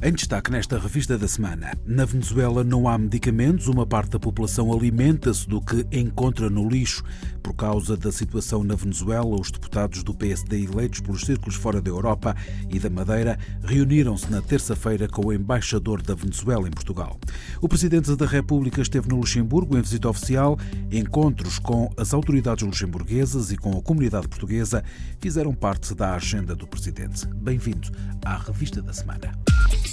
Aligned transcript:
Em 0.00 0.12
destaque 0.12 0.52
nesta 0.52 0.78
revista 0.78 1.18
da 1.18 1.26
semana, 1.26 1.76
na 1.84 2.04
Venezuela 2.04 2.62
não 2.62 2.86
há 2.86 2.96
medicamentos, 2.96 3.66
uma 3.66 3.84
parte 3.84 4.12
da 4.12 4.20
população 4.20 4.72
alimenta-se 4.72 5.48
do 5.48 5.60
que 5.60 5.84
encontra 5.90 6.48
no 6.48 6.68
lixo. 6.68 7.02
Por 7.42 7.52
causa 7.52 7.96
da 7.96 8.12
situação 8.12 8.62
na 8.62 8.76
Venezuela, 8.76 9.34
os 9.34 9.50
deputados 9.50 10.04
do 10.04 10.14
PSD 10.14 10.66
eleitos 10.66 11.00
pelos 11.00 11.22
círculos 11.22 11.56
fora 11.56 11.82
da 11.82 11.90
Europa 11.90 12.36
e 12.70 12.78
da 12.78 12.88
Madeira 12.88 13.36
reuniram-se 13.64 14.30
na 14.30 14.40
terça-feira 14.40 15.08
com 15.08 15.26
o 15.26 15.32
embaixador 15.32 16.00
da 16.00 16.14
Venezuela 16.14 16.68
em 16.68 16.70
Portugal. 16.70 17.18
O 17.60 17.68
presidente 17.68 18.14
da 18.14 18.26
República 18.26 18.80
esteve 18.80 19.08
no 19.08 19.16
Luxemburgo 19.16 19.76
em 19.76 19.82
visita 19.82 20.08
oficial. 20.08 20.56
Encontros 20.92 21.58
com 21.58 21.92
as 21.96 22.14
autoridades 22.14 22.64
luxemburguesas 22.64 23.50
e 23.50 23.56
com 23.56 23.76
a 23.76 23.82
comunidade 23.82 24.28
portuguesa 24.28 24.84
fizeram 25.18 25.52
parte 25.52 25.92
da 25.92 26.14
agenda 26.14 26.54
do 26.54 26.68
presidente. 26.68 27.26
Bem-vindo 27.34 27.90
à 28.24 28.36
revista 28.36 28.80
da 28.80 28.92
semana. 28.92 29.36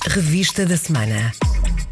Revista 0.03 0.65
da 0.65 0.77
Semana. 0.77 1.31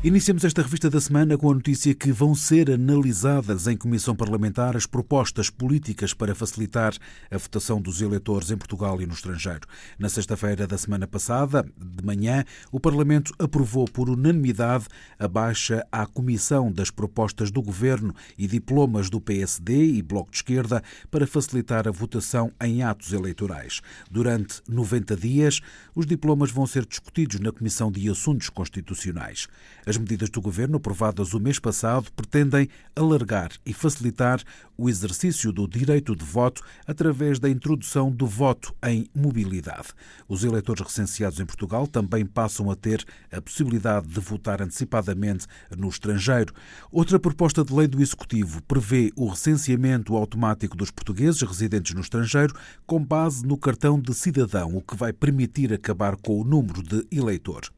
Iniciamos 0.03 0.44
esta 0.44 0.61
revista 0.61 0.89
da 0.89 0.99
semana 0.99 1.38
com 1.38 1.49
a 1.49 1.53
notícia 1.53 1.95
que 1.95 2.11
vão 2.11 2.35
ser 2.35 2.70
analisadas 2.70 3.67
em 3.67 3.77
comissão 3.77 4.13
parlamentar 4.13 4.75
as 4.75 4.85
propostas 4.85 5.49
políticas 5.49 6.13
para 6.13 6.35
facilitar 6.35 6.94
a 7.31 7.38
votação 7.38 7.81
dos 7.81 8.02
eleitores 8.02 8.52
em 8.52 8.58
Portugal 8.58 9.02
e 9.02 9.05
no 9.05 9.13
estrangeiro. 9.13 9.61
Na 9.97 10.09
sexta-feira 10.09 10.67
da 10.67 10.77
semana 10.77 11.08
passada, 11.08 11.66
de 11.77 12.05
manhã, 12.05 12.44
o 12.70 12.81
Parlamento 12.81 13.34
aprovou 13.39 13.85
por 13.85 14.09
unanimidade 14.09 14.88
a 15.17 15.25
baixa 15.25 15.88
à 15.89 16.05
comissão 16.05 16.70
das 16.70 16.92
propostas 16.92 17.49
do 17.49 17.61
Governo 17.61 18.14
e 18.38 18.45
diplomas 18.45 19.09
do 19.09 19.22
PSD 19.22 19.86
e 19.86 20.02
Bloco 20.02 20.31
de 20.31 20.38
Esquerda 20.39 20.83
para 21.09 21.25
facilitar 21.25 21.88
a 21.88 21.92
votação 21.92 22.52
em 22.61 22.83
atos 22.83 23.14
eleitorais. 23.14 23.80
Durante 24.11 24.61
90 24.67 25.16
dias, 25.16 25.61
os 25.95 26.05
diplomas 26.05 26.52
vão 26.52 26.67
ser 26.67 26.86
discutidos 26.86 27.39
na 27.39 27.53
Comissão 27.53 27.89
de 27.99 28.09
Assuntos 28.09 28.49
Constitucionais. 28.49 29.47
As 29.86 29.97
medidas 29.97 30.30
do 30.30 30.41
governo 30.41 30.77
aprovadas 30.77 31.33
o 31.33 31.39
mês 31.39 31.59
passado 31.59 32.11
pretendem 32.16 32.69
alargar 32.95 33.52
e 33.66 33.73
facilitar 33.73 34.41
o 34.84 34.89
exercício 34.89 35.53
do 35.53 35.66
direito 35.66 36.14
de 36.14 36.26
voto 36.26 36.62
através 36.86 37.39
da 37.39 37.50
introdução 37.50 38.12
do 38.12 38.28
voto 38.28 38.76
em 38.84 39.08
mobilidade. 39.16 39.94
Os 40.28 40.44
eleitores 40.44 40.81
recenseados 40.81 41.39
em 41.39 41.45
Portugal 41.45 41.88
também 41.88 42.26
passam 42.26 42.70
a 42.70 42.76
ter 42.76 43.06
a 43.31 43.42
possibilidade 43.42 44.08
de 44.08 44.20
votar 44.20 44.61
antecipadamente 44.61 45.48
no 45.78 45.88
estrangeiro. 45.88 46.54
Outra 46.92 47.17
proposta 47.17 47.64
de 47.64 47.73
lei 47.73 47.88
do 47.88 48.02
Executivo 48.02 48.61
prevê 48.64 49.09
o 49.16 49.30
recenseamento 49.30 50.17
automático 50.17 50.76
dos 50.76 50.92
portugueses 50.92 51.42
residentes 51.42 51.94
no 51.94 52.02
estrangeiro 52.02 52.54
com 52.86 53.02
base 53.02 53.45
no 53.45 53.58
cartão 53.58 53.98
de 53.98 54.14
cidadão, 54.14 54.76
o 54.76 54.81
que 54.81 54.98
vai 54.98 55.14
permitir 55.14 55.72
acabar 55.72 56.17
com 56.17 56.42
o 56.42 56.44
número 56.44 56.84
de 56.84 57.08
eleitor. 57.09 57.70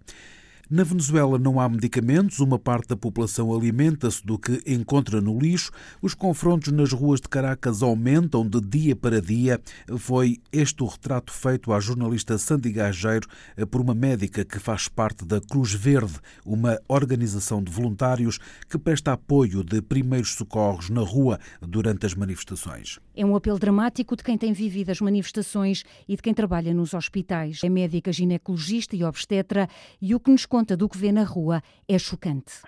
Na 0.68 0.84
Venezuela 0.84 1.38
não 1.38 1.60
há 1.60 1.70
medicamentos, 1.70 2.40
uma 2.40 2.58
parte 2.58 2.88
da 2.88 2.98
população 2.98 3.54
alimenta-se 3.54 4.26
do 4.26 4.40
que 4.40 4.64
encontra 4.66 5.22
no 5.22 5.38
lixo. 5.38 5.72
Os 6.02 6.16
confrontos 6.16 6.72
nas 6.72 6.92
ruas 6.92 7.22
de 7.22 7.30
Caracas 7.30 7.84
aumentam 7.84 8.48
de 8.48 8.60
dia 8.60 8.96
para 8.96 9.22
dia. 9.22 9.62
Foi 9.96 10.40
este 10.52 10.82
o 10.82 10.88
retrato 10.88 11.32
feito 11.32 11.72
à 11.72 11.80
jornalista 11.80 12.40
Sandy 12.40 12.72
Gageiro 12.72 13.28
por 13.70 13.80
uma 13.80 13.94
médica 13.94 14.44
que 14.44 14.58
faz 14.58 14.88
parte 14.88 15.24
da 15.24 15.40
Cruz 15.40 15.72
Verde, 15.72 16.16
uma 16.44 16.80
organização 16.88 17.62
de 17.62 17.72
voluntários 17.72 18.40
que 18.68 18.80
presta 18.80 19.14
apoio 19.14 19.64
de 19.64 19.84
primeiros 19.84 20.34
socorros 20.34 20.90
na 20.90 21.02
rua 21.02 21.40
durante 21.62 22.08
as 22.08 22.16
manifestações. 22.16 22.98
É 23.16 23.24
um 23.24 23.36
apelo 23.36 23.60
dramático 23.60 24.16
de 24.16 24.24
quem 24.24 24.36
tem 24.36 24.52
vivido 24.52 24.90
as 24.90 25.00
manifestações 25.00 25.84
e 26.08 26.16
de 26.16 26.24
quem 26.24 26.34
trabalha 26.34 26.74
nos 26.74 26.96
hospitais. 26.96 27.60
É 27.64 27.70
médica 27.70 28.12
ginecologista 28.12 28.96
e 28.96 29.04
obstetra 29.04 29.70
e 30.02 30.16
o 30.16 30.20
que 30.20 30.32
nos 30.32 30.46
conta 30.56 30.78
do 30.78 30.88
que 30.88 30.98
vê 30.98 31.12
na 31.12 31.26
rua 31.26 31.62
é 31.86 32.00
chocante. 32.00 32.62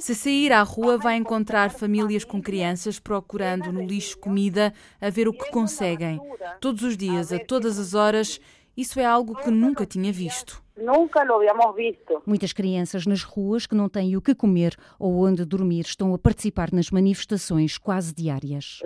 Se 0.00 0.16
sair 0.16 0.52
à 0.52 0.64
rua, 0.64 0.98
vai 0.98 1.14
encontrar 1.14 1.70
famílias 1.70 2.24
com 2.24 2.42
crianças 2.42 2.98
procurando 2.98 3.72
no 3.72 3.86
lixo 3.86 4.18
comida 4.18 4.74
a 5.00 5.08
ver 5.10 5.28
o 5.28 5.32
que 5.32 5.48
conseguem. 5.52 6.20
Todos 6.60 6.82
os 6.82 6.96
dias, 6.96 7.32
a 7.32 7.38
todas 7.38 7.78
as 7.78 7.94
horas, 7.94 8.40
isso 8.76 8.98
é 8.98 9.04
algo 9.04 9.36
que 9.36 9.48
nunca 9.48 9.86
tinha 9.86 10.12
visto. 10.12 10.60
Nunca 10.80 11.24
lo 11.24 11.36
habíamos 11.36 11.74
visto. 11.76 12.22
Muitas 12.26 12.52
crianças 12.52 13.06
nas 13.06 13.22
ruas 13.22 13.66
que 13.66 13.74
não 13.74 13.88
têm 13.88 14.16
o 14.16 14.22
que 14.22 14.34
comer 14.34 14.76
ou 14.98 15.24
onde 15.26 15.44
dormir 15.44 15.84
estão 15.84 16.14
a 16.14 16.18
participar 16.18 16.72
nas 16.72 16.90
manifestações 16.90 17.76
quase 17.76 18.14
diárias. 18.14 18.80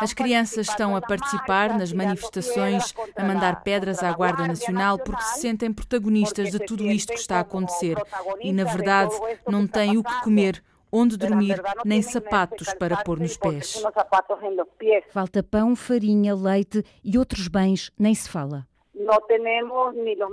As 0.00 0.14
crianças 0.14 0.68
estão 0.68 0.96
a 0.96 1.00
participar 1.00 1.78
nas 1.78 1.92
manifestações, 1.92 2.94
a 3.14 3.24
mandar 3.24 3.62
pedras 3.62 4.02
à 4.02 4.12
Guarda 4.12 4.46
Nacional 4.46 4.98
porque 4.98 5.22
se 5.22 5.40
sentem 5.40 5.72
protagonistas 5.72 6.50
de 6.50 6.58
tudo 6.58 6.86
isto 6.86 7.12
que 7.12 7.18
está 7.18 7.36
a 7.36 7.40
acontecer 7.40 7.96
e, 8.40 8.52
na 8.52 8.64
verdade, 8.64 9.14
não 9.46 9.66
têm 9.66 9.98
o 9.98 10.02
que 10.02 10.22
comer 10.22 10.62
onde 10.90 11.16
dormir, 11.16 11.60
nem 11.84 12.00
sapatos 12.00 12.72
para 12.74 12.96
pôr 12.98 13.18
nos 13.18 13.36
pés. 13.36 13.82
Falta 15.10 15.42
pão, 15.42 15.76
farinha, 15.76 16.34
leite 16.34 16.82
e 17.04 17.18
outros 17.18 17.48
bens, 17.48 17.90
nem 17.98 18.14
se 18.14 18.28
fala. 18.28 18.66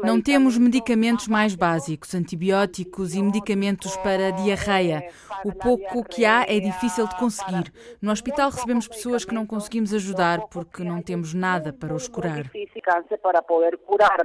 Não 0.04 0.22
temos 0.22 0.58
medicamentos 0.58 1.28
mais 1.28 1.54
básicos, 1.54 2.16
antibióticos 2.16 3.14
e 3.14 3.22
medicamentos 3.22 3.98
para 3.98 4.32
diarreia. 4.32 5.10
O 5.44 5.52
pouco 5.52 6.02
que 6.06 6.24
há 6.24 6.46
é 6.48 6.62
difícil 6.62 7.06
de 7.06 7.18
conseguir. 7.18 7.74
No 8.02 8.10
hospital 8.10 8.50
recebemos 8.50 8.88
pessoas 8.88 9.26
que 9.26 9.34
não 9.34 9.46
conseguimos 9.46 9.94
ajudar 9.94 10.48
porque 10.48 10.82
não 10.82 11.02
temos 11.02 11.34
nada 11.34 11.74
para 11.74 11.94
os 11.94 12.08
curar. 12.08 12.50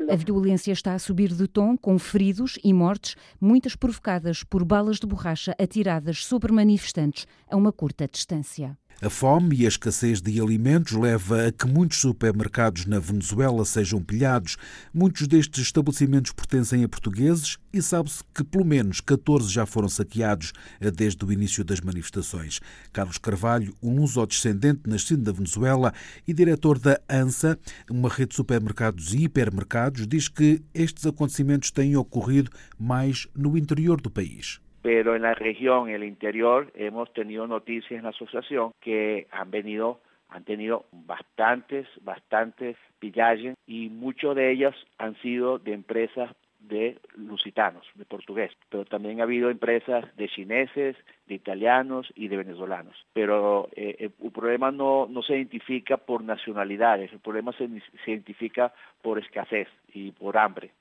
A 0.08 0.16
violência 0.16 0.70
está 0.70 0.94
a 0.94 0.98
subir 1.00 1.30
de 1.30 1.48
tom, 1.48 1.76
com 1.76 1.98
feridos 1.98 2.58
e 2.62 2.72
mortes, 2.72 3.16
muitas 3.40 3.74
provocadas 3.74 4.44
por 4.44 4.64
balas 4.64 4.98
de 4.98 5.06
borracha 5.06 5.54
atiradas 5.58 6.24
sobre 6.24 6.52
manifestantes 6.52 7.26
a 7.50 7.56
uma 7.56 7.72
curta 7.72 8.06
distância. 8.06 8.78
A 9.00 9.08
fome 9.08 9.54
e 9.54 9.64
a 9.64 9.68
escassez 9.68 10.20
de 10.20 10.40
alimentos 10.40 10.94
leva 10.94 11.46
a 11.46 11.52
que 11.52 11.68
muitos 11.68 12.00
supermercados 12.00 12.84
na 12.84 12.98
Venezuela 12.98 13.64
sejam 13.64 14.02
pilhados. 14.02 14.56
Muitos 14.92 15.28
destes 15.28 15.62
estabelecimentos 15.62 16.32
pertencem 16.32 16.82
a 16.82 16.88
portugueses 16.88 17.58
e 17.72 17.80
sabe-se 17.80 18.24
que 18.34 18.42
pelo 18.42 18.64
menos 18.64 19.00
14 19.00 19.52
já 19.52 19.64
foram 19.64 19.88
saqueados 19.88 20.52
desde 20.96 21.24
o 21.24 21.32
início 21.32 21.62
das 21.62 21.80
manifestações. 21.80 22.58
Carlos 22.92 23.18
Carvalho, 23.18 23.72
um 23.80 23.94
luso-descendente 24.00 24.80
nascido 24.88 25.24
na 25.24 25.30
Venezuela 25.30 25.94
e 26.26 26.34
diretor 26.34 26.76
da 26.76 27.00
ANSA, 27.08 27.56
uma 27.88 28.08
rede 28.08 28.30
de 28.30 28.34
supermercados 28.34 29.14
e 29.14 29.18
hipermercados, 29.18 30.08
diz 30.08 30.26
que 30.26 30.60
estes 30.74 31.06
acontecimentos 31.06 31.70
têm 31.70 31.96
ocorrido 31.96 32.50
mais 32.76 33.28
no 33.32 33.56
interior 33.56 34.00
do 34.00 34.10
país. 34.10 34.58
Pero 34.82 35.16
en 35.16 35.22
la 35.22 35.34
región, 35.34 35.88
en 35.88 35.96
el 35.96 36.04
interior, 36.04 36.70
hemos 36.74 37.12
tenido 37.12 37.46
noticias 37.46 37.92
en 37.92 38.04
la 38.04 38.10
asociación 38.10 38.72
que 38.80 39.26
han 39.30 39.50
venido, 39.50 40.00
han 40.28 40.44
tenido 40.44 40.86
bastantes, 40.92 41.86
bastantes 42.02 42.76
pillajes 42.98 43.56
y 43.66 43.88
muchos 43.88 44.36
de 44.36 44.50
ellas 44.50 44.74
han 44.98 45.16
sido 45.16 45.58
de 45.58 45.72
empresas 45.72 46.30
de 46.60 46.98
lusitanos, 47.14 47.86
de 47.94 48.04
portugués, 48.04 48.52
pero 48.68 48.84
también 48.84 49.20
ha 49.20 49.24
habido 49.24 49.48
empresas 49.48 50.04
de 50.16 50.28
chineses, 50.28 50.96
de 51.26 51.34
italianos 51.34 52.12
y 52.16 52.28
de 52.28 52.36
venezolanos. 52.36 52.96
Pero 53.12 53.68
eh, 53.76 54.10
el 54.20 54.30
problema 54.32 54.70
no, 54.70 55.08
se 55.26 55.36
identifica 55.36 55.96
por 55.96 56.22
nacionalidades, 56.22 57.12
el 57.12 57.20
problema 57.20 57.52
se 57.52 57.68
identifica 58.06 58.72
por 59.02 59.18
escasez 59.18 59.68
y 59.92 60.10
por 60.10 60.36
hambre 60.36 60.72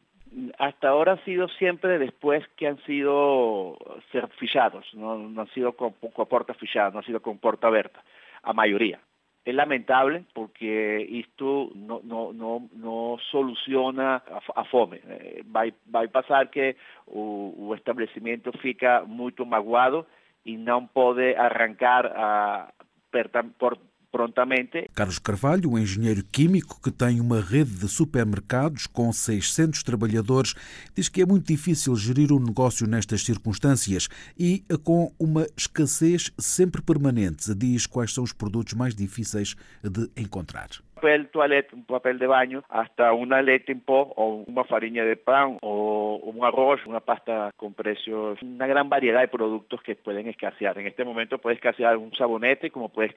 hasta 0.58 0.90
ahora 0.90 1.14
ha 1.14 1.26
sido 1.26 1.48
siempre 1.50 2.00
después 2.00 2.46
que 2.56 2.68
han 2.68 2.78
sido 2.86 3.78
ser 4.12 4.28
fichados, 4.40 4.86
no, 4.94 5.18
no 5.18 5.42
han 5.42 5.48
sido 5.50 5.74
con, 5.74 5.94
con 5.94 6.28
porta 6.28 6.54
fichada, 6.54 6.92
no 6.92 7.00
ha 7.00 7.04
sido 7.04 7.22
con 7.22 7.38
porta 7.38 7.68
aberta, 7.68 8.04
a 8.44 8.54
mayoría. 8.54 9.00
É 9.48 9.54
lamentável 9.54 10.26
porque 10.34 11.08
isto 11.10 11.72
não, 11.74 12.02
não, 12.04 12.34
não, 12.34 12.70
não 12.74 13.18
soluciona 13.32 14.22
a, 14.30 14.62
a 14.62 14.66
fome. 14.66 15.00
Vai, 15.46 15.74
vai 15.86 16.10
passar 16.10 16.50
que 16.50 16.76
o, 17.06 17.56
o 17.58 17.74
estabelecimento 17.74 18.52
fica 18.58 19.06
muito 19.06 19.46
magoado 19.46 20.06
e 20.44 20.58
não 20.58 20.86
pode 20.86 21.34
arrancar 21.36 22.08
a, 22.08 22.74
per, 23.10 23.30
por, 23.58 23.78
prontamente. 24.18 24.90
Carlos 24.96 25.19
Carvalho, 25.19 25.69
um 25.69 25.78
engenheiro 25.78 26.24
químico 26.31 26.81
que 26.81 26.90
tem 26.90 27.22
uma 27.22 27.40
rede 27.40 27.69
de 27.69 27.88
supermercados 27.88 28.88
com 28.88 29.14
600 29.14 29.84
trabalhadores, 29.84 30.56
diz 30.96 31.08
que 31.08 31.22
é 31.22 31.25
muito 31.25 31.46
difícil 31.46 31.96
gerir 31.96 32.31
um 32.34 32.40
negócio 32.40 32.88
nestas 32.88 33.24
circunstâncias 33.24 34.10
e 34.36 34.64
com 34.84 35.14
uma 35.19 35.46
escassez 35.56 36.31
sempre 36.36 36.81
permanente. 36.81 37.54
Diz 37.54 37.86
quais 37.86 38.12
são 38.12 38.24
os 38.24 38.34
produtos 38.34 38.74
mais 38.74 38.96
difíceis 38.96 39.56
de 39.84 40.10
encontrar. 40.19 40.69
Papel 40.98 41.30
toalete, 41.30 41.76
un 41.76 41.86
papel 41.86 42.20
de 42.20 42.28
baño, 42.28 42.64
hasta 42.70 43.14
una 43.14 43.42
leche 43.42 43.72
en 43.72 43.82
pó 43.82 44.14
o 44.16 44.44
una 44.48 44.64
farina 44.64 45.04
de 45.04 45.16
pan 45.16 45.58
o 45.62 46.20
un 46.24 46.44
arroz, 46.44 46.86
una 46.86 47.00
pasta 47.00 47.52
con 47.56 47.74
precios, 47.74 48.42
una 48.42 48.68
gran 48.68 48.90
variedad 48.90 49.22
de 49.22 49.28
productos 49.28 49.82
que 49.82 49.96
pueden 49.96 50.28
escasear. 50.28 50.78
En 50.78 50.88
este 50.88 51.06
momento 51.06 51.38
puede 51.38 51.56
escasear 51.56 51.98
un 51.98 52.14
sabonete 52.14 52.72
como 52.72 52.90
puede 52.90 53.14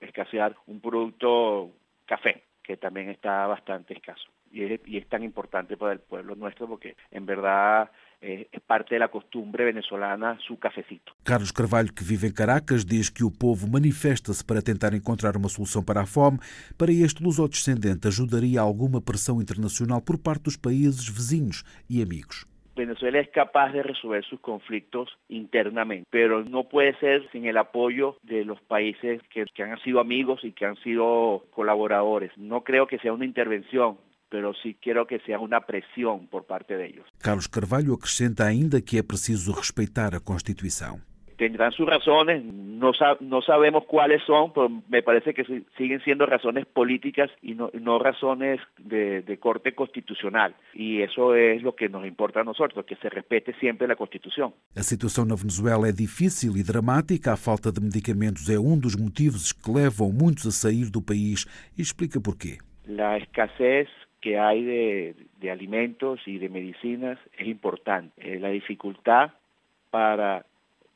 escasear 0.00 0.54
un 0.66 0.80
producto 0.80 1.70
café 2.06 2.42
que 2.62 2.76
también 2.76 3.08
está 3.10 3.46
bastante 3.46 3.94
escaso. 3.94 4.28
Y 4.52 4.64
es, 4.64 4.80
y 4.86 4.98
es 4.98 5.08
tan 5.08 5.22
importante 5.22 5.76
para 5.76 5.92
el 5.92 6.00
pueblo 6.00 6.34
nuestro 6.34 6.68
porque 6.68 6.96
en 7.10 7.26
verdad 7.26 7.90
é, 8.20 8.46
é 8.52 8.60
parte 8.60 8.98
da 8.98 9.08
costumbre 9.08 9.64
venezuelana 9.64 10.38
su 10.40 10.56
cafecito. 10.56 11.14
Carlos 11.24 11.50
Carvalho, 11.50 11.92
que 11.92 12.04
vive 12.04 12.28
em 12.28 12.32
Caracas, 12.32 12.84
diz 12.84 13.08
que 13.08 13.24
o 13.24 13.30
povo 13.30 13.68
manifesta-se 13.68 14.44
para 14.44 14.62
tentar 14.62 14.94
encontrar 14.94 15.36
uma 15.36 15.48
solução 15.48 15.82
para 15.82 16.02
a 16.02 16.06
fome. 16.06 16.38
Para 16.76 16.92
este 16.92 17.22
luso-descendente, 17.22 18.08
ajudaria 18.08 18.60
alguma 18.60 19.00
pressão 19.00 19.40
internacional 19.40 20.00
por 20.00 20.18
parte 20.18 20.44
dos 20.44 20.56
países 20.56 21.08
vizinhos 21.08 21.62
e 21.88 22.02
amigos. 22.02 22.46
Venezuela 22.76 23.18
es 23.18 23.28
capaz 23.28 23.72
de 23.72 23.82
resolver 23.82 24.24
sus 24.24 24.40
conflictos 24.40 25.10
internamente, 25.28 26.06
pero 26.08 26.44
no 26.44 26.64
puede 26.64 26.94
ser 26.98 27.28
sin 27.30 27.44
el 27.44 27.58
apoyo 27.58 28.16
de 28.22 28.44
los 28.44 28.60
países 28.62 29.20
que, 29.28 29.44
que, 29.54 29.62
han 29.62 29.78
sido 29.80 30.00
amigos 30.00 30.42
y 30.44 30.52
que 30.52 30.64
han 30.64 30.76
sido 30.76 31.44
colaboradores. 31.50 32.30
No 32.38 32.62
creo 32.62 32.86
que 32.86 32.98
sea 32.98 33.12
una 33.12 33.26
intervención, 33.26 33.98
pero 34.30 34.54
sí 34.54 34.76
quiero 34.80 35.06
que 35.06 35.18
sea 35.20 35.38
una 35.38 35.60
presión 35.60 36.26
por 36.28 36.44
parte 36.46 36.76
de 36.76 36.86
ellos. 36.86 37.06
Carlos 37.18 37.48
Carvalho 37.48 37.94
acrescenta 37.94 38.46
ainda 38.46 38.80
que 38.80 38.98
é 38.98 39.02
preciso 39.02 39.52
respeitar 39.52 40.14
a 40.14 40.20
Constituição. 40.20 41.00
Tendrán 41.36 41.72
sus 41.72 41.86
razones, 41.88 42.44
no, 42.44 42.92
no 43.20 43.40
sabemos 43.40 43.84
cuáles 43.86 44.22
son, 44.24 44.52
pero 44.52 44.68
me 44.68 45.02
parece 45.02 45.32
que 45.32 45.42
siguen 45.78 46.02
siendo 46.04 46.26
razones 46.26 46.66
políticas 46.66 47.30
y 47.40 47.54
no, 47.54 47.70
no 47.80 47.98
razones 47.98 48.60
de, 48.76 49.22
de, 49.22 49.38
corte 49.38 49.74
constitucional. 49.74 50.54
Y 50.74 51.00
eso 51.00 51.34
es 51.34 51.62
lo 51.62 51.74
que 51.74 51.88
nos 51.88 52.04
importa 52.06 52.42
a 52.42 52.44
nosotros, 52.44 52.84
que 52.84 52.94
se 52.96 53.08
respete 53.08 53.54
siempre 53.58 53.88
la 53.88 53.96
Constitución. 53.96 54.52
A 54.76 54.82
situação 54.82 55.24
na 55.24 55.34
Venezuela 55.34 55.88
é 55.88 55.92
difícil 55.92 56.58
e 56.58 56.62
dramática. 56.62 57.32
A 57.32 57.38
falta 57.38 57.72
de 57.72 57.80
medicamentos 57.80 58.50
é 58.50 58.58
um 58.58 58.78
dos 58.78 58.94
motivos 58.94 59.50
que 59.50 59.72
levam 59.72 60.12
muitos 60.12 60.46
a 60.46 60.50
sair 60.50 60.90
do 60.90 61.00
país. 61.00 61.46
E 61.74 61.80
explica 61.80 62.20
porquê. 62.20 62.58
La 62.86 63.16
escasez 63.16 63.88
que 64.20 64.38
hay 64.38 64.62
de, 64.64 65.50
alimentos 65.50 66.20
y 66.26 66.38
de 66.38 66.48
medicinas 66.48 67.18
es 67.38 67.46
importante. 67.46 68.12
Eh, 68.18 68.38
la 68.38 68.50
dificultad 68.50 69.32
para 69.90 70.44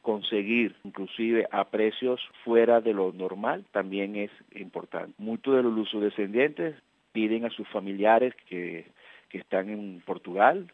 conseguir 0.02 0.76
inclusive 0.84 1.48
a 1.50 1.64
precios 1.64 2.20
fuera 2.44 2.80
de 2.80 2.92
lo 2.92 3.12
normal 3.12 3.64
también 3.72 4.16
es 4.16 4.30
importante. 4.54 5.14
Muchos 5.18 5.56
de 5.56 5.62
los 5.62 5.72
lusodescendientes 5.72 6.76
piden 7.12 7.46
a 7.46 7.50
sus 7.50 7.66
familiares 7.68 8.34
que 8.48 8.86
que 9.34 9.40
están 9.40 9.68
en 9.68 10.00
Portugal 10.06 10.70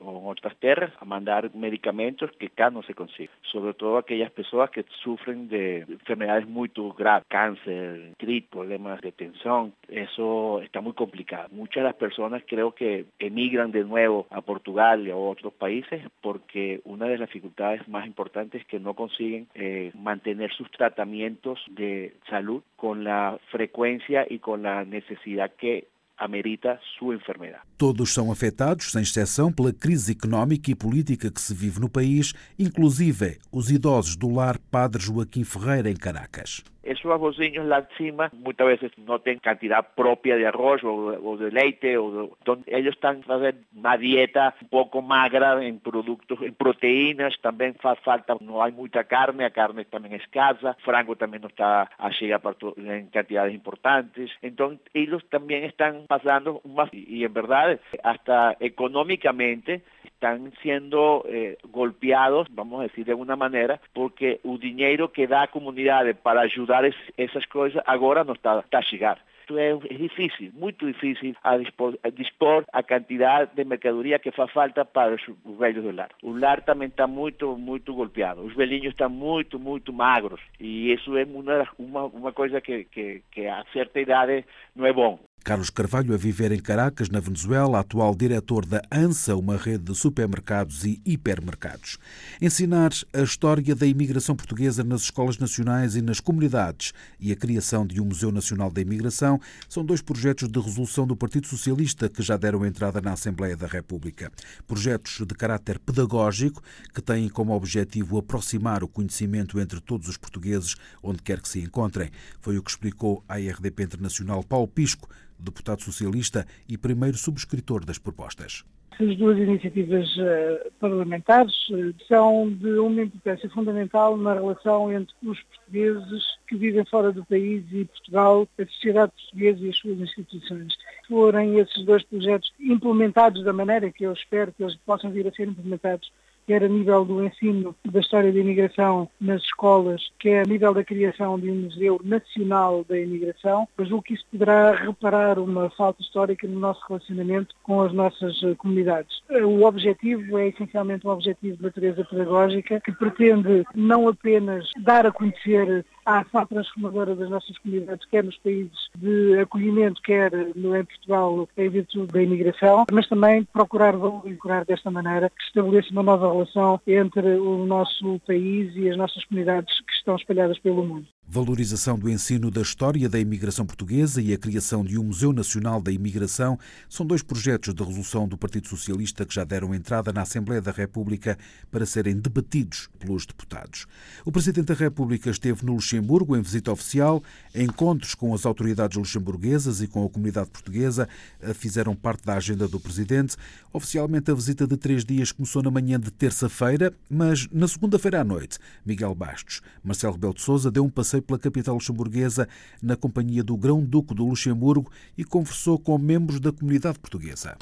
o 0.00 0.10
en 0.18 0.26
otras 0.26 0.56
tierras 0.56 0.92
a 0.98 1.04
mandar 1.04 1.54
medicamentos 1.54 2.28
que 2.40 2.46
acá 2.46 2.68
no 2.68 2.82
se 2.82 2.92
consiguen. 2.92 3.30
Sobre 3.52 3.72
todo 3.72 3.98
aquellas 3.98 4.32
personas 4.32 4.70
que 4.70 4.84
sufren 5.04 5.48
de 5.48 5.82
enfermedades 5.82 6.48
muy 6.48 6.72
graves, 6.98 7.24
cáncer, 7.28 8.08
artritis, 8.10 8.50
problemas 8.50 9.00
de 9.00 9.12
tensión. 9.12 9.74
Eso 9.86 10.60
está 10.60 10.80
muy 10.80 10.94
complicado. 10.94 11.46
Muchas 11.52 11.82
de 11.82 11.88
las 11.88 11.94
personas 11.94 12.42
creo 12.48 12.74
que 12.74 13.04
emigran 13.20 13.70
de 13.70 13.84
nuevo 13.84 14.26
a 14.30 14.40
Portugal 14.40 15.06
y 15.06 15.12
a 15.12 15.16
otros 15.16 15.52
países 15.52 16.02
porque 16.20 16.80
una 16.84 17.06
de 17.06 17.16
las 17.16 17.28
dificultades 17.28 17.86
más 17.86 18.08
importantes 18.08 18.62
es 18.62 18.66
que 18.66 18.80
no 18.80 18.94
consiguen 18.94 19.46
eh, 19.54 19.92
mantener 19.94 20.52
sus 20.52 20.68
tratamientos 20.72 21.60
de 21.70 22.14
salud 22.28 22.60
con 22.74 23.04
la 23.04 23.38
frecuencia 23.52 24.26
y 24.28 24.40
con 24.40 24.64
la 24.64 24.84
necesidad 24.84 25.52
que 25.52 25.86
amerita 26.20 26.78
sua 26.98 27.14
enfermidade. 27.14 27.64
Todos 27.78 28.12
são 28.12 28.30
afetados, 28.30 28.92
sem 28.92 29.02
exceção, 29.02 29.50
pela 29.50 29.72
crise 29.72 30.12
económica 30.12 30.70
e 30.70 30.74
política 30.74 31.30
que 31.30 31.40
se 31.40 31.54
vive 31.54 31.80
no 31.80 31.88
país, 31.88 32.34
inclusive 32.58 33.38
os 33.50 33.70
idosos 33.70 34.16
do 34.16 34.28
lar 34.28 34.58
Padre 34.70 35.02
Joaquim 35.02 35.42
Ferreira, 35.44 35.90
em 35.90 35.96
Caracas. 35.96 36.62
Esos 36.90 37.12
arrozinhos 37.12 37.66
lá 37.66 37.82
de 37.82 37.94
cima 37.96 38.30
muchas 38.32 38.66
veces 38.66 38.90
no 38.98 39.20
tienen 39.20 39.38
cantidad 39.38 39.86
propia 39.94 40.34
de 40.34 40.44
arroz 40.44 40.82
o, 40.82 41.36
de 41.36 41.52
leite, 41.52 41.96
o 41.96 42.10
de, 42.10 42.30
donde 42.44 42.76
ellos 42.76 42.96
están 42.96 43.20
haciendo 43.20 43.62
una 43.76 43.96
dieta 43.96 44.56
un 44.60 44.68
poco 44.70 45.00
magra 45.00 45.64
en 45.64 45.78
productos, 45.78 46.42
en 46.42 46.52
proteínas, 46.52 47.32
también 47.40 47.76
fa 47.76 47.94
falta, 47.94 48.34
no 48.40 48.60
hay 48.60 48.72
mucha 48.72 49.04
carne, 49.04 49.44
la 49.44 49.50
carne 49.50 49.84
también 49.84 50.16
es 50.16 50.22
escasa, 50.22 50.74
frango 50.80 51.14
también 51.14 51.42
no 51.42 51.48
está 51.48 51.82
a 51.96 52.10
llegar 52.10 52.40
en 52.76 53.06
cantidades 53.06 53.54
importantes, 53.54 54.28
entonces 54.42 54.80
ellos 54.92 55.24
también 55.30 55.62
están 55.62 56.06
pasando 56.08 56.60
más, 56.64 56.92
y 56.92 57.22
en 57.22 57.32
verdad 57.32 57.78
hasta 58.02 58.56
económicamente 58.58 59.82
están 60.04 60.52
siendo 60.60 61.24
eh, 61.28 61.56
golpeados, 61.70 62.46
vamos 62.50 62.80
a 62.80 62.82
decir 62.82 63.06
de 63.06 63.12
alguna 63.12 63.36
manera, 63.36 63.80
porque 63.94 64.40
el 64.44 64.58
dinero 64.58 65.12
que 65.12 65.26
da 65.26 65.44
a 65.44 65.46
comunidades 65.50 66.14
para 66.16 66.42
ayudar 66.42 66.79
es, 66.84 66.96
esas 67.16 67.46
cosas 67.46 67.82
ahora 67.86 68.24
no 68.24 68.34
está, 68.34 68.64
a 68.72 68.80
llegar. 68.90 69.18
É, 69.52 69.70
é 69.70 69.94
difícil, 69.96 70.52
muito 70.54 70.86
difícil 70.86 71.34
a 71.42 71.56
dispor, 71.56 71.98
a 72.04 72.10
dispor 72.10 72.64
a 72.72 72.82
quantidade 72.84 73.50
de 73.56 73.64
mercadoria 73.64 74.18
que 74.20 74.30
faz 74.30 74.52
falta 74.52 74.84
para 74.84 75.16
os, 75.16 75.22
os 75.44 75.58
velhos 75.58 75.82
do 75.82 75.90
lar. 75.90 76.10
O 76.22 76.32
lar 76.38 76.62
também 76.62 76.88
está 76.88 77.06
muito, 77.06 77.56
muito 77.56 77.92
golpeado. 77.92 78.42
Os 78.42 78.54
velhinhos 78.54 78.92
estão 78.92 79.10
muito, 79.10 79.58
muito 79.58 79.92
magros. 79.92 80.40
E 80.60 80.92
isso 80.92 81.16
é 81.16 81.24
uma, 81.24 81.66
uma, 81.78 82.04
uma 82.04 82.32
coisa 82.32 82.60
que, 82.60 82.84
que, 82.84 83.22
que 83.32 83.46
a 83.46 83.64
certa 83.72 84.00
idade 84.00 84.44
não 84.76 84.86
é 84.86 84.92
bom. 84.92 85.18
Carlos 85.42 85.70
Carvalho, 85.70 86.12
a 86.12 86.16
viver 86.18 86.52
em 86.52 86.58
Caracas, 86.58 87.08
na 87.08 87.18
Venezuela, 87.18 87.80
atual 87.80 88.14
diretor 88.14 88.66
da 88.66 88.82
ANSA, 88.90 89.34
uma 89.36 89.56
rede 89.56 89.84
de 89.84 89.94
supermercados 89.94 90.84
e 90.84 91.00
hipermercados. 91.04 91.98
Ensinar 92.40 92.90
a 93.12 93.22
história 93.22 93.74
da 93.74 93.86
imigração 93.86 94.36
portuguesa 94.36 94.84
nas 94.84 95.02
escolas 95.02 95.38
nacionais 95.38 95.96
e 95.96 96.02
nas 96.02 96.20
comunidades 96.20 96.92
e 97.18 97.32
a 97.32 97.36
criação 97.36 97.86
de 97.86 98.00
um 98.00 98.04
Museu 98.04 98.30
Nacional 98.30 98.70
da 98.70 98.80
Imigração 98.80 99.40
são 99.68 99.84
dois 99.84 100.02
projetos 100.02 100.48
de 100.48 100.60
resolução 100.60 101.06
do 101.06 101.16
Partido 101.16 101.46
Socialista 101.46 102.08
que 102.08 102.22
já 102.22 102.36
deram 102.36 102.64
entrada 102.66 103.00
na 103.00 103.12
Assembleia 103.12 103.56
da 103.56 103.66
República. 103.66 104.30
Projetos 104.66 105.26
de 105.26 105.34
caráter 105.34 105.78
pedagógico 105.78 106.62
que 106.94 107.00
têm 107.00 107.28
como 107.28 107.54
objetivo 107.54 108.18
aproximar 108.18 108.84
o 108.84 108.88
conhecimento 108.88 109.58
entre 109.58 109.80
todos 109.80 110.06
os 110.08 110.16
portugueses, 110.16 110.76
onde 111.02 111.22
quer 111.22 111.40
que 111.40 111.48
se 111.48 111.60
encontrem. 111.60 112.10
Foi 112.40 112.58
o 112.58 112.62
que 112.62 112.70
explicou 112.70 113.24
à 113.26 113.36
RDP 113.36 113.84
Internacional 113.84 114.44
Paulo 114.44 114.68
Pisco, 114.68 115.08
deputado 115.40 115.82
socialista 115.82 116.46
e 116.68 116.76
primeiro 116.76 117.16
subscritor 117.16 117.84
das 117.84 117.98
propostas. 117.98 118.64
As 119.00 119.16
duas 119.16 119.38
iniciativas 119.38 120.06
uh, 120.16 120.70
parlamentares 120.78 121.54
uh, 121.70 121.94
são 122.06 122.50
de 122.50 122.70
uma 122.78 123.00
importância 123.00 123.48
fundamental 123.48 124.14
na 124.14 124.34
relação 124.34 124.92
entre 124.92 125.14
os 125.22 125.40
portugueses 125.42 126.22
que 126.46 126.54
vivem 126.54 126.84
fora 126.84 127.10
do 127.10 127.24
país 127.24 127.64
e 127.72 127.86
Portugal, 127.86 128.46
a 128.58 128.66
sociedade 128.66 129.12
portuguesa 129.12 129.64
e 129.64 129.70
as 129.70 129.78
suas 129.78 130.00
instituições. 130.00 130.74
Forem 131.08 131.58
esses 131.58 131.82
dois 131.86 132.02
projetos 132.02 132.52
implementados 132.60 133.42
da 133.42 133.54
maneira 133.54 133.90
que 133.90 134.04
eu 134.04 134.12
espero 134.12 134.52
que 134.52 134.62
eles 134.62 134.76
possam 134.84 135.10
vir 135.10 135.26
a 135.26 135.32
ser 135.32 135.48
implementados 135.48 136.12
quer 136.50 136.64
a 136.64 136.68
nível 136.68 137.04
do 137.04 137.24
ensino 137.24 137.76
da 137.84 138.00
história 138.00 138.32
da 138.32 138.40
imigração 138.40 139.08
nas 139.20 139.40
escolas, 139.42 140.10
quer 140.18 140.40
a 140.40 140.48
nível 140.48 140.74
da 140.74 140.82
criação 140.82 141.38
de 141.38 141.48
um 141.48 141.54
Museu 141.54 142.00
Nacional 142.02 142.84
da 142.88 142.98
Imigração, 142.98 143.68
mas 143.78 143.92
o 143.92 144.02
que 144.02 144.14
isso 144.14 144.26
poderá 144.32 144.74
reparar 144.74 145.38
uma 145.38 145.70
falta 145.70 146.02
histórica 146.02 146.48
no 146.48 146.58
nosso 146.58 146.80
relacionamento 146.88 147.54
com 147.62 147.82
as 147.82 147.92
nossas 147.92 148.42
eh, 148.42 148.52
comunidades. 148.56 149.22
Eh, 149.30 149.44
o 149.44 149.62
objetivo 149.62 150.38
é 150.38 150.48
essencialmente 150.48 151.06
um 151.06 151.10
objetivo 151.10 151.56
de 151.56 151.62
natureza 151.62 152.04
pedagógica 152.04 152.80
que 152.80 152.90
pretende 152.90 153.64
não 153.72 154.08
apenas 154.08 154.68
dar 154.82 155.06
a 155.06 155.12
conhecer 155.12 155.84
a 156.10 156.20
ação 156.20 156.46
transformadora 156.46 157.14
das 157.14 157.30
nossas 157.30 157.56
comunidades, 157.58 158.06
quer 158.06 158.24
nos 158.24 158.36
países 158.38 158.90
de 158.96 159.38
acolhimento, 159.38 160.02
quer 160.02 160.32
no, 160.56 160.76
em 160.76 160.84
Portugal, 160.84 161.48
em 161.56 161.68
virtude 161.68 162.12
da 162.12 162.22
imigração, 162.22 162.84
mas 162.90 163.08
também 163.08 163.44
procurar 163.44 163.96
valorizar 163.96 164.64
desta 164.64 164.90
maneira 164.90 165.30
que 165.30 165.42
estabeleça 165.44 165.90
uma 165.92 166.02
nova 166.02 166.32
relação 166.32 166.80
entre 166.86 167.36
o 167.38 167.64
nosso 167.64 168.20
país 168.26 168.74
e 168.74 168.88
as 168.90 168.96
nossas 168.96 169.24
comunidades 169.24 169.80
que 169.80 169.92
estão 169.92 170.16
espalhadas 170.16 170.58
pelo 170.58 170.84
mundo 170.84 171.06
valorização 171.32 171.96
do 171.96 172.10
ensino 172.10 172.50
da 172.50 172.60
história 172.60 173.08
da 173.08 173.16
imigração 173.16 173.64
portuguesa 173.64 174.20
e 174.20 174.32
a 174.32 174.36
criação 174.36 174.82
de 174.84 174.98
um 174.98 175.04
Museu 175.04 175.32
Nacional 175.32 175.80
da 175.80 175.92
Imigração 175.92 176.58
são 176.88 177.06
dois 177.06 177.22
projetos 177.22 177.72
de 177.72 177.84
resolução 177.84 178.26
do 178.26 178.36
Partido 178.36 178.66
Socialista 178.66 179.24
que 179.24 179.32
já 179.32 179.44
deram 179.44 179.72
entrada 179.72 180.12
na 180.12 180.22
Assembleia 180.22 180.60
da 180.60 180.72
República 180.72 181.38
para 181.70 181.86
serem 181.86 182.16
debatidos 182.16 182.90
pelos 182.98 183.26
deputados. 183.26 183.86
O 184.24 184.32
Presidente 184.32 184.66
da 184.66 184.74
República 184.74 185.30
esteve 185.30 185.64
no 185.64 185.74
Luxemburgo 185.74 186.36
em 186.36 186.42
visita 186.42 186.72
oficial. 186.72 187.22
Encontros 187.54 188.16
com 188.16 188.34
as 188.34 188.44
autoridades 188.44 188.98
luxemburguesas 188.98 189.80
e 189.80 189.86
com 189.86 190.04
a 190.04 190.10
comunidade 190.10 190.50
portuguesa 190.50 191.08
fizeram 191.54 191.94
parte 191.94 192.24
da 192.24 192.34
agenda 192.34 192.66
do 192.66 192.80
Presidente. 192.80 193.36
Oficialmente, 193.72 194.32
a 194.32 194.34
visita 194.34 194.66
de 194.66 194.76
três 194.76 195.04
dias 195.04 195.30
começou 195.30 195.62
na 195.62 195.70
manhã 195.70 196.00
de 196.00 196.10
terça-feira, 196.10 196.92
mas 197.08 197.46
na 197.52 197.68
segunda-feira 197.68 198.20
à 198.20 198.24
noite, 198.24 198.58
Miguel 198.84 199.14
Bastos, 199.14 199.60
Marcelo 199.84 200.14
Rebelo 200.14 200.34
de 200.34 200.42
Sousa 200.42 200.72
deu 200.72 200.84
um 200.84 200.90
passeio 200.90 201.19
pela 201.22 201.38
capital 201.38 201.74
luxemburguesa 201.74 202.48
na 202.82 202.96
companhia 202.96 203.42
do 203.42 203.56
Grão-Duque 203.56 204.14
do 204.14 204.26
Luxemburgo 204.26 204.90
e 205.16 205.24
conversou 205.24 205.78
com 205.78 205.96
membros 205.98 206.40
da 206.40 206.52
comunidade 206.52 206.98
portuguesa. 206.98 207.56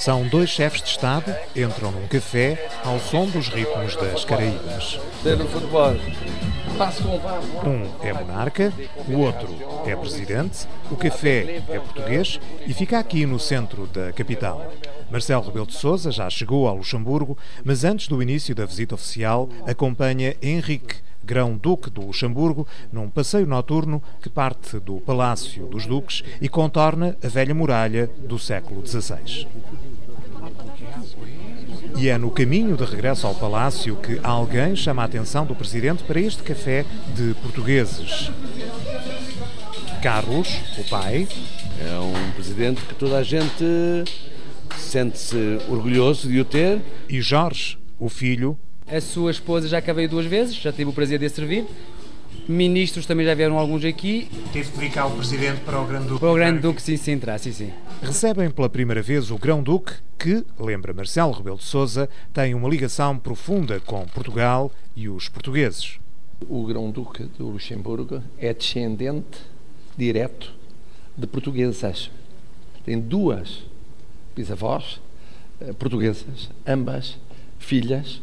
São 0.00 0.26
dois 0.26 0.48
chefes 0.48 0.80
de 0.80 0.88
Estado, 0.88 1.30
entram 1.54 1.92
num 1.92 2.08
café 2.08 2.70
ao 2.82 2.98
som 2.98 3.26
dos 3.26 3.48
ritmos 3.48 3.94
das 3.96 4.24
Caraíbas. 4.24 4.98
Um 7.66 8.02
é 8.02 8.12
monarca, 8.14 8.72
o 9.06 9.18
outro 9.18 9.48
é 9.86 9.94
presidente, 9.94 10.66
o 10.90 10.96
café 10.96 11.62
é 11.68 11.78
português 11.78 12.40
e 12.66 12.72
fica 12.72 12.98
aqui 12.98 13.26
no 13.26 13.38
centro 13.38 13.86
da 13.88 14.10
capital. 14.14 14.72
Marcelo 15.10 15.44
Rebelo 15.44 15.66
de 15.66 15.74
Sousa 15.74 16.10
já 16.10 16.30
chegou 16.30 16.66
ao 16.66 16.76
Luxemburgo, 16.76 17.36
mas 17.62 17.84
antes 17.84 18.08
do 18.08 18.22
início 18.22 18.54
da 18.54 18.64
visita 18.64 18.94
oficial 18.94 19.50
acompanha 19.66 20.34
Henrique, 20.40 20.96
Grão-Duque 21.30 21.88
do 21.88 22.06
Luxemburgo, 22.06 22.66
num 22.92 23.08
passeio 23.08 23.46
noturno 23.46 24.02
que 24.20 24.28
parte 24.28 24.80
do 24.80 24.96
Palácio 24.96 25.66
dos 25.66 25.86
Duques 25.86 26.24
e 26.40 26.48
contorna 26.48 27.16
a 27.22 27.28
velha 27.28 27.54
muralha 27.54 28.10
do 28.26 28.36
século 28.36 28.84
XVI. 28.84 29.46
E 31.96 32.08
é 32.08 32.18
no 32.18 32.32
caminho 32.32 32.76
de 32.76 32.84
regresso 32.84 33.28
ao 33.28 33.34
palácio 33.36 33.94
que 33.94 34.18
alguém 34.24 34.74
chama 34.74 35.02
a 35.02 35.04
atenção 35.04 35.46
do 35.46 35.54
presidente 35.54 36.02
para 36.02 36.20
este 36.20 36.42
café 36.42 36.84
de 37.14 37.32
portugueses. 37.34 38.32
Carlos, 40.02 40.60
o 40.78 40.84
pai. 40.88 41.28
É 41.80 41.98
um 41.98 42.32
presidente 42.32 42.82
que 42.82 42.94
toda 42.94 43.18
a 43.18 43.22
gente 43.22 43.64
sente-se 44.76 45.58
orgulhoso 45.68 46.28
de 46.28 46.40
o 46.40 46.44
ter. 46.44 46.80
E 47.08 47.20
Jorge, 47.20 47.78
o 48.00 48.08
filho. 48.08 48.58
A 48.92 49.00
sua 49.00 49.30
esposa 49.30 49.68
já 49.68 49.80
cá 49.80 49.92
veio 49.92 50.08
duas 50.08 50.26
vezes, 50.26 50.56
já 50.56 50.72
tive 50.72 50.90
o 50.90 50.92
prazer 50.92 51.16
de 51.16 51.28
servir. 51.28 51.64
Ministros 52.48 53.06
também 53.06 53.24
já 53.24 53.34
vieram 53.34 53.56
alguns 53.56 53.84
aqui. 53.84 54.28
Teve 54.52 54.68
que 54.72 54.78
vir 54.78 54.90
cá 54.90 55.06
o 55.06 55.12
Presidente 55.12 55.60
para 55.60 55.80
o 55.80 55.86
Grande-Duque. 55.86 56.18
Para 56.18 56.30
o 56.32 56.34
Grande-Duque, 56.34 56.82
sim, 56.82 56.96
sim, 56.96 57.12
entrar, 57.12 57.38
sim, 57.38 57.52
sim. 57.52 57.72
Recebem 58.02 58.50
pela 58.50 58.68
primeira 58.68 59.00
vez 59.00 59.30
o 59.30 59.38
Grão-Duque, 59.38 59.92
que, 60.18 60.44
lembra 60.58 60.92
Marcelo 60.92 61.30
Rebelo 61.30 61.58
de 61.58 61.62
Sousa, 61.62 62.08
tem 62.32 62.52
uma 62.52 62.68
ligação 62.68 63.16
profunda 63.16 63.78
com 63.78 64.04
Portugal 64.08 64.72
e 64.96 65.08
os 65.08 65.28
portugueses. 65.28 66.00
O 66.48 66.66
Grão-Duque 66.66 67.22
do 67.38 67.48
Luxemburgo 67.48 68.20
é 68.38 68.52
descendente 68.52 69.38
direto 69.96 70.52
de 71.16 71.28
portuguesas. 71.28 72.10
Tem 72.84 72.98
duas 72.98 73.62
bisavós 74.34 75.00
eh, 75.60 75.72
portuguesas, 75.74 76.50
ambas 76.66 77.16
filhas 77.56 78.20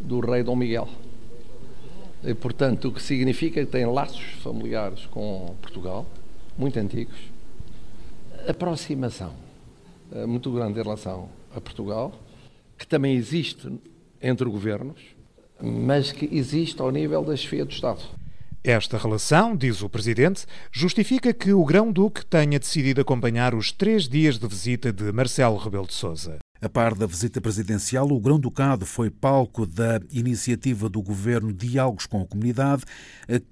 do 0.00 0.20
rei 0.20 0.42
Dom 0.42 0.56
Miguel. 0.56 0.88
E, 2.24 2.34
portanto, 2.34 2.88
o 2.88 2.92
que 2.92 3.02
significa 3.02 3.64
que 3.64 3.70
tem 3.70 3.86
laços 3.86 4.24
familiares 4.42 5.06
com 5.06 5.54
Portugal, 5.62 6.06
muito 6.56 6.78
antigos, 6.78 7.18
aproximação 8.48 9.32
eh, 10.12 10.26
muito 10.26 10.50
grande 10.50 10.80
em 10.80 10.82
relação 10.82 11.28
a 11.54 11.60
Portugal, 11.60 12.12
que 12.76 12.86
também 12.86 13.14
existe 13.14 13.70
entre 14.22 14.48
governos, 14.48 15.00
mas 15.60 16.12
que 16.12 16.28
existe 16.32 16.80
ao 16.80 16.90
nível 16.90 17.22
da 17.24 17.36
chefia 17.36 17.64
do 17.64 17.70
Estado. 17.70 18.00
Esta 18.62 18.98
relação, 18.98 19.56
diz 19.56 19.82
o 19.82 19.88
Presidente, 19.88 20.44
justifica 20.72 21.32
que 21.32 21.52
o 21.52 21.64
Grão-Duque 21.64 22.26
tenha 22.26 22.58
decidido 22.58 23.00
acompanhar 23.00 23.54
os 23.54 23.70
três 23.70 24.08
dias 24.08 24.38
de 24.38 24.46
visita 24.46 24.92
de 24.92 25.12
Marcelo 25.12 25.56
Rebelo 25.56 25.86
de 25.86 25.94
Sousa. 25.94 26.38
A 26.60 26.68
par 26.68 26.92
da 26.92 27.06
visita 27.06 27.40
presidencial, 27.40 28.08
o 28.10 28.18
Grão-Ducado 28.18 28.84
foi 28.84 29.10
palco 29.10 29.64
da 29.64 30.00
iniciativa 30.10 30.88
do 30.88 31.00
governo 31.00 31.52
Diálogos 31.52 32.04
com 32.04 32.20
a 32.20 32.26
Comunidade, 32.26 32.82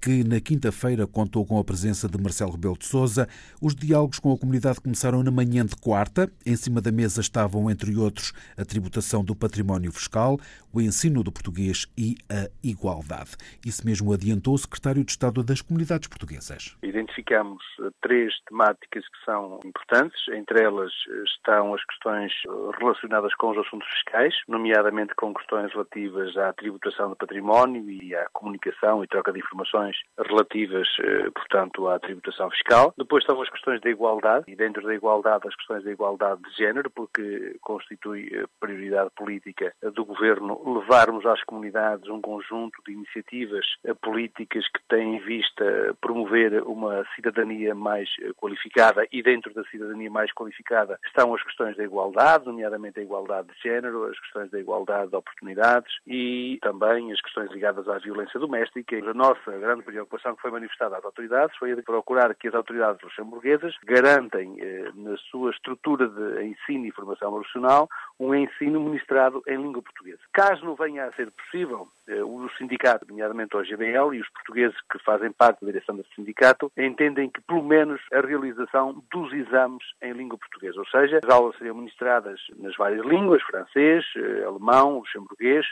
que 0.01 0.25
na 0.25 0.41
quinta-feira 0.41 1.07
contou 1.07 1.45
com 1.45 1.57
a 1.57 1.63
presença 1.63 2.09
de 2.09 2.21
Marcelo 2.21 2.51
Rebelo 2.51 2.77
de 2.77 2.85
Sousa. 2.85 3.25
Os 3.61 3.73
diálogos 3.73 4.19
com 4.19 4.33
a 4.33 4.37
comunidade 4.37 4.81
começaram 4.81 5.23
na 5.23 5.31
manhã 5.31 5.65
de 5.65 5.77
quarta. 5.77 6.29
Em 6.45 6.57
cima 6.57 6.81
da 6.81 6.91
mesa 6.91 7.21
estavam, 7.21 7.71
entre 7.71 7.95
outros, 7.95 8.33
a 8.57 8.65
tributação 8.65 9.23
do 9.23 9.33
património 9.33 9.93
fiscal, 9.93 10.37
o 10.73 10.81
ensino 10.81 11.23
do 11.23 11.31
português 11.31 11.87
e 11.97 12.17
a 12.29 12.49
igualdade. 12.61 13.37
Isso 13.65 13.85
mesmo 13.85 14.11
adiantou 14.11 14.53
o 14.53 14.57
secretário 14.57 15.05
de 15.05 15.11
Estado 15.11 15.41
das 15.43 15.61
Comunidades 15.61 16.09
Portuguesas. 16.09 16.75
Identificamos 16.83 17.63
eh, 17.79 17.89
três 18.01 18.33
temáticas 18.49 19.05
que 19.05 19.23
são 19.23 19.61
importantes. 19.63 20.19
Entre 20.33 20.61
elas 20.61 20.91
eh, 21.09 21.23
estão 21.23 21.73
as 21.73 21.83
questões 21.85 22.33
relacionadas 22.77 22.96
relacionadas 22.97 23.33
com 23.35 23.51
os 23.51 23.57
assuntos 23.57 23.87
fiscais, 23.89 24.33
nomeadamente 24.47 25.13
com 25.15 25.33
questões 25.33 25.71
relativas 25.71 26.35
à 26.37 26.51
tributação 26.53 27.09
do 27.09 27.15
património 27.15 27.89
e 27.89 28.15
à 28.15 28.27
comunicação 28.33 29.03
e 29.03 29.07
troca 29.07 29.31
de 29.31 29.39
informações 29.39 29.95
relativas, 30.17 30.87
eh, 30.99 31.29
portanto, 31.29 31.87
à 31.87 31.99
tributação 31.99 32.49
fiscal. 32.49 32.93
Depois 32.97 33.23
estão 33.23 33.41
as 33.41 33.49
questões 33.49 33.81
da 33.81 33.89
igualdade 33.89 34.45
e 34.47 34.55
dentro 34.55 34.85
da 34.85 34.93
igualdade 34.93 35.47
as 35.47 35.55
questões 35.55 35.83
da 35.83 35.91
igualdade 35.91 36.41
de 36.41 36.55
género, 36.55 36.89
porque 36.89 37.55
constitui 37.61 38.29
eh, 38.33 38.45
prioridade 38.59 39.11
política 39.15 39.73
do 39.93 40.05
Governo 40.05 40.79
levarmos 40.79 41.25
às 41.25 41.43
comunidades 41.43 42.09
um 42.09 42.21
conjunto 42.21 42.81
de 42.85 42.93
iniciativas 42.93 43.65
eh, 43.85 43.93
políticas 43.93 44.65
que 44.67 44.79
têm 44.89 45.17
em 45.17 45.19
vista 45.19 45.95
promover 46.01 46.63
uma 46.63 47.05
cidadania 47.15 47.75
mais 47.75 48.09
qualificada 48.37 49.05
e 49.11 49.21
dentro 49.21 49.53
da 49.53 49.63
cidadania 49.65 50.09
mais 50.09 50.31
qualificada 50.33 50.99
estão 51.05 51.33
as 51.33 51.43
questões 51.43 51.75
da 51.75 51.83
igualdade, 51.83 52.45
nomeadamente 52.45 52.86
a 52.95 53.01
igualdade 53.01 53.47
de 53.47 53.61
género, 53.61 54.05
as 54.05 54.19
questões 54.19 54.51
da 54.51 54.59
igualdade 54.59 55.09
de 55.09 55.15
oportunidades 55.15 55.91
e 56.05 56.59
também 56.61 57.11
as 57.11 57.21
questões 57.21 57.51
ligadas 57.51 57.87
à 57.87 57.97
violência 57.97 58.39
doméstica. 58.39 58.95
A 58.97 59.13
nossa 59.13 59.51
grande 59.51 59.83
preocupação 59.83 60.35
que 60.35 60.41
foi 60.41 60.51
manifestada 60.51 60.97
às 60.97 61.05
autoridades 61.05 61.55
foi 61.57 61.71
a 61.71 61.75
de 61.75 61.81
procurar 61.81 62.33
que 62.35 62.47
as 62.47 62.55
autoridades 62.55 63.01
luxemburguesas 63.01 63.73
garantem 63.83 64.57
eh, 64.59 64.91
na 64.95 65.17
sua 65.29 65.51
estrutura 65.51 66.07
de 66.07 66.43
ensino 66.45 66.85
e 66.85 66.91
formação 66.91 67.31
profissional 67.31 67.89
um 68.19 68.33
ensino 68.33 68.79
ministrado 68.79 69.43
em 69.47 69.57
língua 69.57 69.81
portuguesa. 69.81 70.19
Caso 70.33 70.65
não 70.65 70.75
venha 70.75 71.05
a 71.05 71.11
ser 71.13 71.31
possível, 71.31 71.87
eh, 72.07 72.23
o 72.23 72.49
sindicato, 72.57 73.05
nomeadamente 73.07 73.55
o 73.55 73.63
GBL 73.63 74.15
e 74.15 74.21
os 74.21 74.29
portugueses 74.29 74.75
que 74.91 74.97
fazem 75.03 75.31
parte 75.31 75.61
da 75.61 75.67
direção 75.67 75.95
desse 75.95 76.13
sindicato, 76.15 76.71
entendem 76.75 77.29
que 77.29 77.41
pelo 77.41 77.63
menos 77.63 78.01
a 78.11 78.21
realização 78.21 79.03
dos 79.11 79.31
exames 79.33 79.83
em 80.01 80.13
língua 80.13 80.37
portuguesa, 80.37 80.79
ou 80.79 80.87
seja, 80.87 81.19
as 81.23 81.29
aulas 81.29 81.55
seriam 81.57 81.75
ministradas 81.75 82.39
nas 82.57 82.75
várias 82.75 83.05
línguas, 83.05 83.43
francês, 83.43 84.03
eh, 84.15 84.43
alemão, 84.45 84.99
luxemburguês, 84.99 85.65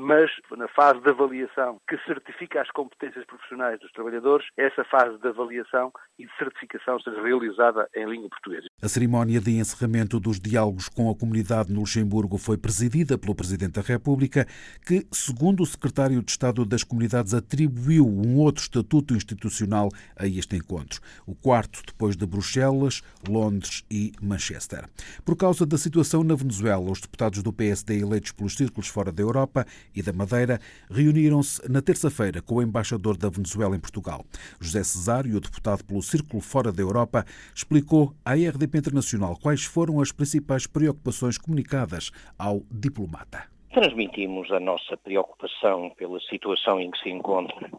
mas 0.00 0.30
na 0.56 0.68
fase 0.68 1.00
de 1.00 1.10
avaliação 1.10 1.80
que 1.88 1.98
certifica 2.06 2.62
as 2.62 2.70
competências 2.70 3.26
profissionais 3.26 3.80
dos 3.80 3.90
trabalhadores, 3.90 4.46
essa 4.56 4.84
fase 4.84 5.18
de 5.18 5.26
avaliação 5.26 5.92
e 6.16 6.24
de 6.24 6.30
certificação 6.38 7.00
seja 7.00 7.20
realizada 7.20 7.88
em 7.96 8.08
língua 8.08 8.28
portuguesa. 8.28 8.68
A 8.80 8.88
cerimónia 8.88 9.40
de 9.40 9.58
encerramento 9.58 10.20
dos 10.20 10.38
diálogos 10.38 10.88
com 10.88 11.10
a 11.10 11.16
comunidade 11.16 11.72
no 11.72 11.80
Luxemburgo 11.80 12.38
foi 12.38 12.56
presidida 12.56 13.18
pelo 13.18 13.34
Presidente 13.34 13.72
da 13.72 13.80
República, 13.80 14.46
que, 14.86 15.04
segundo 15.10 15.64
o 15.64 15.66
Secretário 15.66 16.22
de 16.22 16.30
Estado 16.30 16.64
das 16.64 16.84
Comunidades, 16.84 17.34
atribuiu 17.34 18.06
um 18.06 18.38
outro 18.38 18.62
estatuto 18.62 19.14
institucional 19.14 19.88
a 20.16 20.28
este 20.28 20.54
encontro, 20.54 21.00
o 21.26 21.34
quarto 21.34 21.82
depois 21.84 22.16
de 22.16 22.24
Bruxelas, 22.24 23.02
Londres 23.28 23.84
e 23.90 24.12
Manchester. 24.22 24.84
Por 25.24 25.36
causa 25.36 25.66
da 25.66 25.76
situação 25.76 26.22
na 26.22 26.36
Venezuela, 26.36 26.88
os 26.88 27.00
deputados 27.00 27.42
do 27.42 27.52
PSD 27.52 27.98
eleitos 27.98 28.30
pelos 28.30 28.56
círculos 28.56 28.86
fora 28.86 29.10
da 29.10 29.22
Europa 29.22 29.66
e 29.94 30.02
da 30.02 30.12
Madeira 30.12 30.58
reuniram-se 30.90 31.60
na 31.70 31.82
terça-feira 31.82 32.40
com 32.42 32.56
o 32.56 32.62
embaixador 32.62 33.16
da 33.16 33.28
Venezuela 33.28 33.76
em 33.76 33.80
Portugal. 33.80 34.24
José 34.60 34.82
Cesário, 34.82 35.36
o 35.36 35.40
deputado 35.40 35.84
pelo 35.84 36.02
Círculo 36.02 36.42
Fora 36.42 36.72
da 36.72 36.82
Europa, 36.82 37.24
explicou 37.54 38.14
à 38.24 38.34
RDP 38.34 38.78
Internacional 38.78 39.36
quais 39.40 39.64
foram 39.64 40.00
as 40.00 40.12
principais 40.12 40.66
preocupações 40.66 41.38
comunicadas 41.38 42.10
ao 42.38 42.62
diplomata. 42.70 43.44
Transmitimos 43.72 44.50
a 44.50 44.58
nossa 44.58 44.96
preocupação 44.96 45.90
pela 45.96 46.18
situação 46.20 46.80
em 46.80 46.90
que 46.90 46.98
se 47.00 47.10
encontra 47.10 47.70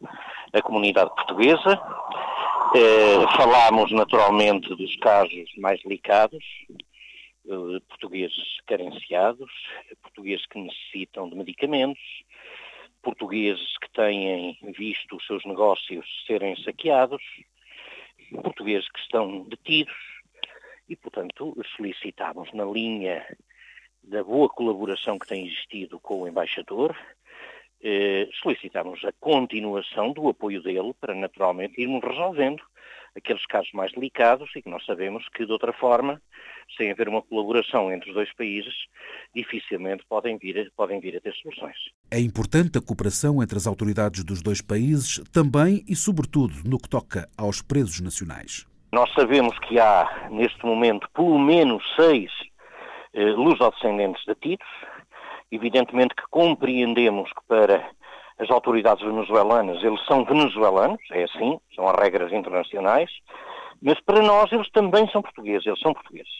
a 0.53 0.61
comunidade 0.61 1.09
portuguesa. 1.15 1.81
Eh, 2.75 3.25
falámos 3.35 3.91
naturalmente 3.91 4.69
dos 4.75 4.95
casos 4.97 5.49
mais 5.57 5.81
delicados, 5.81 6.43
portugueses 7.87 8.59
carenciados, 8.67 9.51
portugueses 10.01 10.45
que 10.45 10.59
necessitam 10.59 11.29
de 11.29 11.35
medicamentos, 11.35 12.23
portugueses 13.01 13.77
que 13.77 13.89
têm 13.91 14.57
visto 14.77 15.15
os 15.15 15.25
seus 15.25 15.43
negócios 15.45 16.05
serem 16.27 16.55
saqueados, 16.63 17.21
portugueses 18.43 18.89
que 18.89 18.99
estão 18.99 19.43
detidos 19.43 19.95
e, 20.87 20.95
portanto, 20.95 21.55
solicitamos 21.75 22.51
na 22.53 22.65
linha 22.65 23.25
da 24.03 24.23
boa 24.23 24.49
colaboração 24.49 25.17
que 25.19 25.27
tem 25.27 25.47
existido 25.47 25.99
com 25.99 26.21
o 26.21 26.27
embaixador, 26.27 26.95
eh, 27.81 28.27
a 29.05 29.11
continuação 29.19 30.11
do 30.11 30.27
apoio 30.29 30.61
dele 30.61 30.93
para 30.99 31.15
naturalmente 31.15 31.79
irmos 31.79 32.03
resolvendo 32.03 32.61
aqueles 33.15 33.45
casos 33.45 33.71
mais 33.73 33.91
delicados 33.91 34.49
e 34.55 34.61
que 34.61 34.69
nós 34.69 34.85
sabemos 34.85 35.27
que, 35.29 35.45
de 35.45 35.51
outra 35.51 35.73
forma, 35.73 36.21
sem 36.77 36.91
haver 36.91 37.09
uma 37.09 37.21
colaboração 37.21 37.91
entre 37.91 38.09
os 38.09 38.15
dois 38.15 38.31
países, 38.33 38.73
dificilmente 39.35 40.03
podem 40.07 40.37
vir, 40.37 40.71
podem 40.75 40.99
vir 40.99 41.17
a 41.17 41.21
ter 41.21 41.33
soluções. 41.35 41.77
É 42.11 42.19
importante 42.19 42.77
a 42.77 42.81
cooperação 42.81 43.41
entre 43.41 43.57
as 43.57 43.67
autoridades 43.67 44.23
dos 44.23 44.41
dois 44.41 44.61
países, 44.61 45.23
também 45.31 45.83
e 45.87 45.95
sobretudo 45.95 46.53
no 46.65 46.77
que 46.77 46.89
toca 46.89 47.27
aos 47.37 47.61
presos 47.61 47.99
nacionais. 48.01 48.65
Nós 48.91 49.11
sabemos 49.13 49.57
que 49.59 49.79
há, 49.79 50.29
neste 50.31 50.65
momento, 50.65 51.07
pelo 51.13 51.37
menos 51.37 51.83
seis 51.95 52.31
eh, 53.13 53.31
lusodescendentes 53.31 54.23
detidos. 54.25 54.67
Evidentemente 55.51 56.15
que 56.15 56.23
compreendemos 56.29 57.31
que 57.33 57.41
para 57.47 57.89
as 58.39 58.49
autoridades 58.49 59.05
venezuelanas 59.05 59.83
eles 59.83 60.03
são 60.05 60.23
venezuelanos, 60.23 61.01
é 61.11 61.23
assim, 61.23 61.59
são 61.75 61.87
as 61.87 61.95
regras 61.99 62.31
internacionais, 62.31 63.11
mas 63.81 63.99
para 64.01 64.21
nós 64.21 64.51
eles 64.51 64.69
também 64.71 65.07
são 65.11 65.21
portugueses, 65.21 65.67
eles 65.67 65.79
são 65.79 65.93
portugueses. 65.93 66.31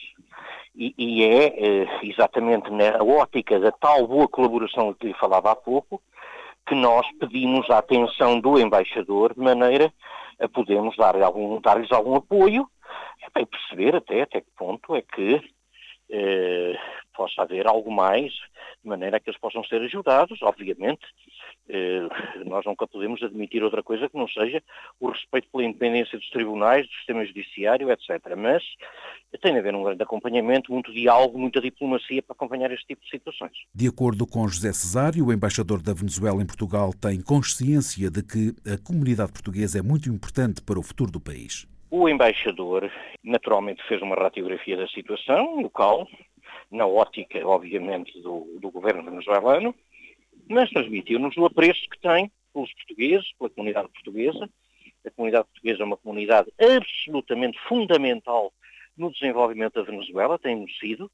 E, 0.76 0.94
e 0.98 1.24
é 1.26 1.46
eh, 1.48 2.00
exatamente 2.04 2.70
na 2.72 3.04
ótica 3.04 3.60
da 3.60 3.72
tal 3.72 4.08
boa 4.08 4.28
colaboração 4.28 4.94
que 4.94 5.08
lhe 5.08 5.14
falava 5.16 5.52
há 5.52 5.56
pouco 5.56 6.02
que 6.66 6.76
nós 6.76 7.06
pedimos 7.20 7.70
a 7.70 7.80
atenção 7.80 8.40
do 8.40 8.60
embaixador 8.60 9.34
de 9.34 9.42
maneira 9.42 9.92
a 10.40 10.48
podermos 10.48 10.96
dar 10.96 11.22
algum, 11.22 11.60
dar-lhes 11.60 11.92
algum 11.92 12.16
apoio 12.16 12.70
e 13.36 13.46
perceber 13.46 13.96
até 13.96 14.22
até 14.22 14.42
que 14.42 14.52
ponto 14.56 14.96
é 14.96 15.02
que 15.02 15.42
eh, 16.12 16.76
possa 17.16 17.42
haver 17.42 17.68
algo 17.68 17.92
mais, 17.92 18.32
de 18.82 18.88
maneira 18.88 19.20
que 19.20 19.30
eles 19.30 19.40
possam 19.40 19.64
ser 19.66 19.82
ajudados, 19.82 20.42
obviamente. 20.42 21.06
Nós 22.50 22.66
nunca 22.66 22.88
podemos 22.88 23.22
admitir 23.22 23.64
outra 23.64 23.84
coisa 23.84 24.10
que 24.10 24.18
não 24.18 24.28
seja 24.28 24.62
o 25.00 25.10
respeito 25.10 25.48
pela 25.52 25.64
independência 25.64 26.18
dos 26.18 26.30
tribunais, 26.30 26.88
do 26.88 26.94
sistema 26.94 27.26
judiciário, 27.26 27.92
etc. 27.92 28.10
Mas 28.36 28.64
tem 29.42 29.54
de 29.54 29.60
haver 29.60 29.76
um 29.76 29.84
grande 29.84 30.04
acompanhamento, 30.04 30.72
muito 30.72 30.92
diálogo, 30.92 31.38
muita 31.38 31.62
diplomacia 31.62 32.22
para 32.22 32.34
acompanhar 32.34 32.72
este 32.72 32.88
tipo 32.88 33.04
de 33.04 33.10
situações. 33.10 33.54
De 33.74 33.88
acordo 33.88 34.26
com 34.26 34.48
José 34.48 34.74
Cesário, 34.74 35.28
o 35.28 35.34
embaixador 35.34 35.82
da 35.82 35.94
Venezuela 35.94 36.42
em 36.42 36.46
Portugal 36.46 36.92
tem 36.94 37.22
consciência 37.22 38.10
de 38.10 38.24
que 38.24 38.54
a 38.70 38.78
comunidade 38.78 39.32
portuguesa 39.32 39.80
é 39.80 39.82
muito 39.82 40.10
importante 40.10 40.62
para 40.62 40.80
o 40.80 40.84
futuro 40.84 41.12
do 41.12 41.20
país. 41.20 41.68
O 41.92 42.08
embaixador, 42.08 42.92
naturalmente, 43.24 43.82
fez 43.88 44.02
uma 44.02 44.16
radiografia 44.16 44.78
da 44.78 44.88
situação 44.88 45.62
local, 45.62 46.08
na 46.72 46.86
ótica, 46.86 47.40
obviamente, 47.46 48.20
do, 48.22 48.58
do 48.60 48.70
governo 48.70 49.04
venezuelano, 49.04 49.74
mas 50.48 50.70
transmitiu-nos 50.70 51.36
o 51.38 51.46
apreço 51.46 51.82
que 51.90 52.00
tem 52.00 52.32
pelos 52.54 52.74
portugueses, 52.74 53.32
pela 53.38 53.50
comunidade 53.50 53.90
portuguesa. 53.90 54.50
A 55.06 55.12
comunidade 55.12 55.48
portuguesa 55.48 55.82
é 55.82 55.86
uma 55.86 55.98
comunidade 55.98 56.52
absolutamente 56.60 57.60
fundamental 57.68 58.54
no 58.98 59.12
desenvolvimento 59.12 59.76
da 59.76 59.84
Venezuela, 59.84 60.38
temos 60.38 60.78
sido, 60.78 61.10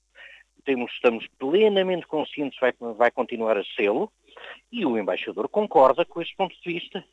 temos, 0.63 0.91
estamos 0.91 1.27
plenamente 1.37 2.07
conscientes 2.07 2.59
vai, 2.59 2.73
vai 2.97 3.11
continuar 3.11 3.57
a 3.57 3.63
sê-lo, 3.75 4.11
e 4.71 4.85
o 4.85 4.97
embaixador 4.97 5.47
concorda 5.47 6.03
com 6.03 6.21
esse 6.21 6.35
ponto 6.35 6.55
de 6.59 6.73
vista. 6.73 7.05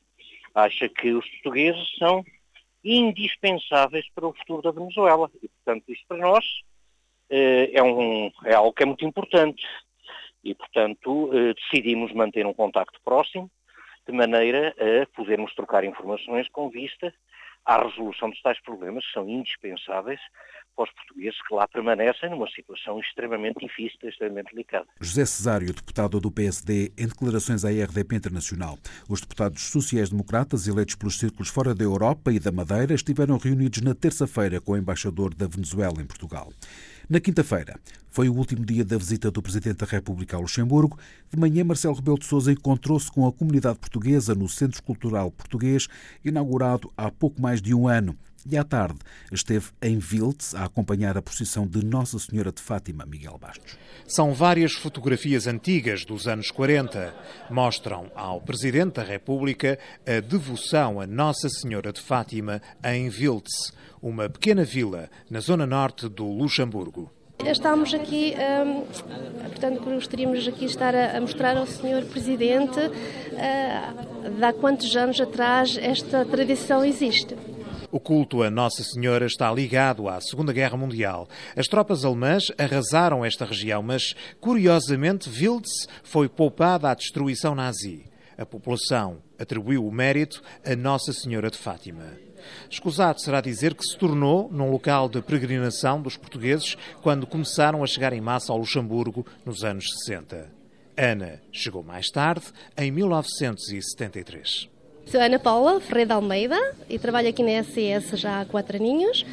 Acha 0.55 0.88
que 0.88 1.12
os 1.12 1.29
portugueses 1.29 1.97
são 1.99 2.25
indispensáveis 2.85 4.07
para 4.14 4.26
o 4.26 4.35
futuro 4.35 4.62
da 4.62 4.71
Venezuela. 4.71 5.31
E, 5.43 5.49
portanto, 5.49 5.85
isto 5.88 6.07
para 6.09 6.19
nós 6.19 6.45
eh, 7.31 7.71
é, 7.73 7.83
um, 7.83 8.31
é 8.45 8.55
algo 8.55 8.73
que 8.73 8.83
é 8.83 8.87
muito 8.87 9.05
importante. 9.05 9.64
E, 10.43 10.55
portanto, 10.55 11.31
eh, 11.33 11.55
decidimos 11.55 12.12
manter 12.12 12.45
um 12.45 12.52
contacto 12.52 13.00
próximo, 13.05 13.50
de 14.07 14.13
maneira 14.13 14.75
a 14.79 15.07
podermos 15.15 15.55
trocar 15.55 15.85
informações 15.85 16.49
com 16.49 16.69
vista 16.69 17.13
à 17.65 17.83
resolução 17.83 18.31
dos 18.31 18.43
tais 18.43 18.61
problemas 18.63 19.07
que 19.07 19.13
são 19.13 19.29
indispensáveis 19.29 20.21
para 20.75 20.85
os 20.85 20.91
portugueses 20.93 21.39
que 21.47 21.55
lá 21.55 21.69
permanecem 21.69 22.31
numa 22.31 22.49
situação 22.51 22.99
extremamente 22.99 23.61
difícil, 23.61 23.99
extremamente 24.09 24.53
delicada. 24.53 24.87
José 25.01 25.25
Cesário, 25.25 25.73
deputado 25.73 26.19
do 26.19 26.31
PSD, 26.31 26.93
em 26.99 27.07
declarações 27.07 27.65
à 27.65 27.69
RDP 27.69 28.17
Internacional. 28.17 28.79
Os 29.09 29.21
deputados 29.21 29.63
sociais-democratas 29.71 30.67
eleitos 30.67 30.97
pelos 30.97 31.19
círculos 31.19 31.49
fora 31.49 31.75
da 31.75 31.85
Europa 31.85 32.33
e 32.33 32.41
da 32.41 32.51
Madeira 32.51 32.95
estiveram 32.95 33.37
reunidos 33.37 33.83
na 33.83 33.95
terça-feira 33.95 34.61
com 34.61 34.73
o 34.73 34.77
embaixador 34.77 35.35
da 35.35 35.47
Venezuela 35.47 36.01
em 36.01 36.07
Portugal. 36.07 36.51
Na 37.09 37.19
quinta-feira, 37.19 37.81
foi 38.11 38.29
o 38.29 38.35
último 38.35 38.65
dia 38.65 38.85
da 38.85 38.97
visita 38.97 39.31
do 39.31 39.43
Presidente 39.43 39.79
da 39.79 39.87
República 39.87 40.37
ao 40.37 40.43
Luxemburgo. 40.43 40.99
De 41.31 41.38
manhã, 41.38 41.65
Marcelo 41.65 41.95
Rebelo 41.95 42.19
de 42.19 42.27
Sousa 42.27 42.53
encontrou-se 42.53 43.11
com 43.11 43.27
a 43.27 43.33
comunidade 43.33 43.79
portuguesa 43.79 44.35
no 44.35 44.49
Centro 44.49 44.83
Cultural 44.83 45.31
Português, 45.31 45.88
inaugurado 46.25 46.93
há 46.97 47.11
pouco 47.11 47.43
mais 47.43 47.61
de 47.61 47.75
um 47.75 47.88
ano. 47.88 48.17
E 48.44 48.59
à 48.59 48.64
tarde 48.64 48.98
esteve 49.33 49.70
em 49.81 49.98
Viltes 49.98 50.55
a 50.55 50.64
acompanhar 50.64 51.16
a 51.16 51.22
procissão 51.22 51.66
de 51.66 51.85
Nossa 51.85 52.18
Senhora 52.18 52.50
de 52.50 52.61
Fátima, 52.61 53.07
Miguel 53.07 53.38
Bastos. 53.38 53.78
São 54.07 54.35
várias 54.35 54.72
fotografias 54.72 55.46
antigas 55.46 56.05
dos 56.05 56.26
anos 56.26 56.50
40. 56.50 57.14
Mostram 57.50 58.11
ao 58.16 58.40
Presidente 58.40 58.94
da 58.94 59.05
República 59.05 59.78
a 60.05 60.20
devoção 60.20 61.00
a 61.00 61.07
Nossa 61.07 61.48
Senhora 61.48 61.92
de 61.92 62.00
Fátima 62.00 62.61
em 62.85 63.09
Viltes, 63.09 63.72
uma 64.02 64.28
pequena 64.28 64.64
vila 64.64 65.09
na 65.31 65.38
zona 65.38 65.66
norte 65.66 66.09
do 66.09 66.26
Luxemburgo. 66.26 67.11
Estamos 67.44 67.92
aqui, 67.92 68.35
um, 68.64 68.83
portanto, 69.48 69.81
gostaríamos 69.85 70.46
aqui 70.46 70.64
estar 70.64 70.94
a, 70.94 71.16
a 71.16 71.20
mostrar 71.20 71.57
ao 71.57 71.66
Sr. 71.66 72.05
Presidente 72.09 72.78
uh, 72.78 74.31
de 74.31 74.44
há 74.44 74.52
quantos 74.52 74.94
anos 74.96 75.20
atrás 75.20 75.76
esta 75.76 76.24
tradição 76.24 76.85
existe. 76.85 77.37
O 77.92 78.00
culto 78.00 78.42
a 78.42 78.50
Nossa 78.50 78.83
Senhora 78.83 79.26
está 79.26 79.52
ligado 79.52 80.09
à 80.09 80.18
Segunda 80.18 80.50
Guerra 80.50 80.78
Mundial. 80.78 81.28
As 81.55 81.68
tropas 81.68 82.07
alemãs 82.07 82.44
arrasaram 82.57 83.22
esta 83.22 83.44
região, 83.44 83.83
mas, 83.83 84.14
curiosamente, 84.40 85.28
Wilds 85.28 85.87
foi 86.02 86.26
poupada 86.26 86.90
à 86.90 86.94
destruição 86.94 87.55
nazi. 87.55 88.07
A 88.38 88.46
população 88.46 89.18
atribuiu 89.38 89.87
o 89.87 89.92
mérito 89.92 90.42
a 90.64 90.74
Nossa 90.74 91.12
Senhora 91.12 91.50
de 91.50 91.59
Fátima. 91.59 92.16
Escusado 92.70 93.20
será 93.20 93.42
dizer 93.42 93.74
que 93.74 93.85
se 93.85 93.98
tornou 93.98 94.50
num 94.50 94.70
local 94.70 95.07
de 95.07 95.20
peregrinação 95.20 96.00
dos 96.00 96.16
portugueses 96.16 96.78
quando 97.02 97.26
começaram 97.26 97.85
a 97.85 97.87
chegar 97.87 98.14
em 98.14 98.22
massa 98.22 98.55
ao 98.55 98.59
Luxemburgo 98.59 99.26
nos 99.44 99.64
anos 99.64 99.85
60. 99.98 100.50
Ana 100.96 101.42
chegou 101.52 101.83
mais 101.83 102.09
tarde, 102.09 102.46
em 102.74 102.90
1973. 102.90 104.72
Sou 105.07 105.21
Ana 105.21 105.38
Paula 105.38 105.81
Ferreira 105.81 106.15
Almeida 106.15 106.59
e 106.88 106.99
trabalho 106.99 107.29
aqui 107.29 107.43
na 107.43 107.62
SCS 107.62 108.19
já 108.19 108.41
há 108.41 108.45
quatro 108.45 108.77
aninhos. 108.77 109.27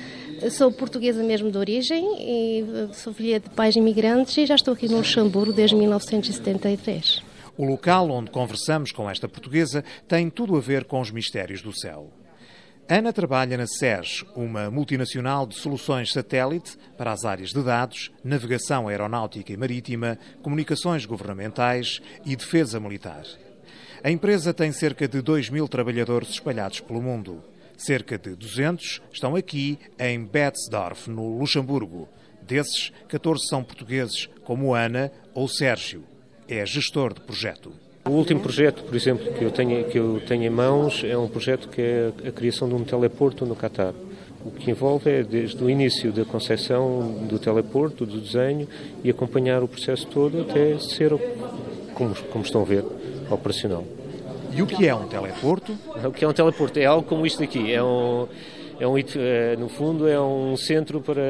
Sou 0.51 0.71
portuguesa 0.71 1.23
mesmo 1.23 1.51
de 1.51 1.57
origem 1.57 2.05
e 2.19 2.89
sou 2.93 3.13
filha 3.13 3.39
de 3.39 3.49
pais 3.49 3.75
imigrantes 3.75 4.37
e 4.37 4.45
já 4.45 4.55
estou 4.55 4.73
aqui 4.73 4.87
no 4.87 4.97
Luxemburgo 4.97 5.53
desde 5.53 5.75
1973. 5.75 7.23
O 7.57 7.65
local 7.65 8.09
onde 8.09 8.31
conversamos 8.31 8.91
com 8.91 9.09
esta 9.09 9.27
portuguesa 9.27 9.83
tem 10.07 10.29
tudo 10.29 10.55
a 10.57 10.59
ver 10.59 10.85
com 10.85 10.99
os 10.99 11.11
mistérios 11.11 11.61
do 11.61 11.73
céu. 11.73 12.09
Ana 12.89 13.13
trabalha 13.13 13.55
na 13.55 13.67
SES, 13.67 14.25
uma 14.35 14.71
multinacional 14.71 15.45
de 15.45 15.55
soluções 15.55 16.11
satélite 16.11 16.75
para 16.97 17.11
as 17.11 17.23
áreas 17.23 17.51
de 17.51 17.61
dados, 17.61 18.11
navegação 18.23 18.87
aeronáutica 18.87 19.53
e 19.53 19.57
marítima, 19.57 20.17
comunicações 20.41 21.05
governamentais 21.05 22.01
e 22.25 22.35
defesa 22.35 22.79
militar. 22.79 23.25
A 24.01 24.09
empresa 24.09 24.53
tem 24.53 24.71
cerca 24.71 25.09
de 25.09 25.21
2 25.21 25.49
mil 25.49 25.67
trabalhadores 25.67 26.29
espalhados 26.29 26.79
pelo 26.79 27.01
mundo. 27.01 27.43
Cerca 27.77 28.17
de 28.17 28.33
200 28.33 29.01
estão 29.11 29.35
aqui 29.35 29.77
em 29.99 30.23
Betzdorf, 30.23 31.09
no 31.09 31.37
Luxemburgo. 31.37 32.07
Desses, 32.41 32.93
14 33.09 33.47
são 33.49 33.61
portugueses, 33.61 34.29
como 34.45 34.73
Ana 34.73 35.11
ou 35.33 35.49
Sérgio. 35.49 36.03
É 36.47 36.65
gestor 36.65 37.13
de 37.13 37.19
projeto. 37.19 37.73
O 38.05 38.11
último 38.11 38.39
projeto, 38.39 38.83
por 38.83 38.95
exemplo, 38.95 39.33
que 39.33 39.43
eu 39.43 39.51
tenho, 39.51 39.83
que 39.89 39.99
eu 39.99 40.21
tenho 40.25 40.43
em 40.43 40.49
mãos 40.49 41.03
é 41.03 41.17
um 41.17 41.27
projeto 41.27 41.67
que 41.67 41.81
é 41.81 42.13
a 42.25 42.31
criação 42.31 42.69
de 42.69 42.75
um 42.75 42.85
teleporto 42.85 43.45
no 43.45 43.55
Catar. 43.55 43.93
O 44.45 44.51
que 44.51 44.71
envolve 44.71 45.09
é 45.11 45.23
desde 45.23 45.61
o 45.61 45.69
início 45.69 46.13
da 46.13 46.23
concepção 46.23 47.27
do 47.27 47.37
teleporto, 47.37 48.05
do 48.05 48.21
desenho 48.21 48.65
e 49.03 49.09
acompanhar 49.09 49.61
o 49.61 49.67
processo 49.67 50.07
todo 50.07 50.39
até 50.39 50.79
ser, 50.79 51.11
como, 51.93 52.15
como 52.31 52.45
estão 52.45 52.61
a 52.61 52.65
ver, 52.65 52.85
operacional. 53.29 53.85
E 54.51 54.61
o 54.61 54.67
que 54.67 54.87
é 54.87 54.95
um 54.95 55.07
teleporto? 55.07 55.77
O 56.03 56.11
que 56.11 56.23
é 56.23 56.27
um 56.27 56.33
teleporto? 56.33 56.79
É 56.79 56.85
algo 56.85 57.07
como 57.07 57.25
isto 57.25 57.43
aqui. 57.43 57.71
É 57.71 57.83
um, 57.83 58.27
é 58.79 58.87
um, 58.87 58.97
eh, 58.97 59.55
no 59.57 59.67
fundo, 59.67 60.07
é 60.07 60.19
um 60.19 60.55
centro 60.55 61.01
para 61.01 61.21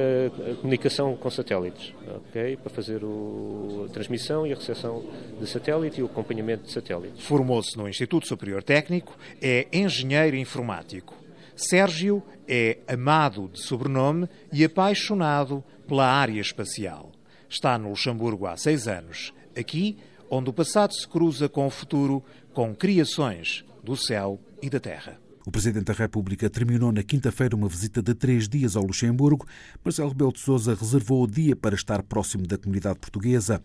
comunicação 0.61 1.15
com 1.15 1.29
satélites, 1.31 1.93
okay? 2.27 2.55
para 2.55 2.69
fazer 2.69 3.03
o, 3.03 3.87
a 3.89 3.91
transmissão 3.91 4.45
e 4.45 4.53
a 4.53 4.55
recepção 4.55 5.03
de 5.39 5.47
satélite 5.47 5.99
e 5.99 6.03
o 6.03 6.05
acompanhamento 6.05 6.65
de 6.65 6.71
satélite. 6.71 7.21
Formou-se 7.23 7.75
no 7.75 7.89
Instituto 7.89 8.27
Superior 8.27 8.61
Técnico, 8.61 9.17
é 9.41 9.67
engenheiro 9.73 10.35
informático. 10.35 11.15
Sérgio 11.55 12.23
é 12.47 12.77
amado 12.87 13.49
de 13.51 13.61
sobrenome 13.63 14.29
e 14.53 14.63
apaixonado 14.63 15.63
pela 15.87 16.05
área 16.05 16.39
espacial. 16.39 17.11
Está 17.49 17.79
no 17.79 17.89
Luxemburgo 17.89 18.45
há 18.45 18.55
seis 18.55 18.87
anos. 18.87 19.33
Aqui 19.57 19.97
onde 20.29 20.49
o 20.49 20.53
passado 20.53 20.93
se 20.93 21.07
cruza 21.07 21.49
com 21.49 21.65
o 21.65 21.69
futuro, 21.69 22.23
com 22.53 22.75
criações 22.75 23.63
do 23.83 23.95
céu 23.95 24.39
e 24.61 24.69
da 24.69 24.79
terra. 24.79 25.19
O 25.49 25.51
Presidente 25.51 25.85
da 25.85 25.93
República 25.93 26.49
terminou 26.49 26.91
na 26.91 27.01
quinta-feira 27.01 27.55
uma 27.55 27.67
visita 27.67 28.03
de 28.03 28.13
três 28.13 28.47
dias 28.47 28.75
ao 28.75 28.83
Luxemburgo. 28.83 29.47
Marcelo 29.83 30.09
Rebelo 30.09 30.33
de 30.33 30.39
Sousa 30.41 30.75
reservou 30.75 31.23
o 31.23 31.27
dia 31.27 31.55
para 31.55 31.73
estar 31.73 32.03
próximo 32.03 32.45
da 32.45 32.57
comunidade 32.57 32.99
portuguesa 32.99 33.59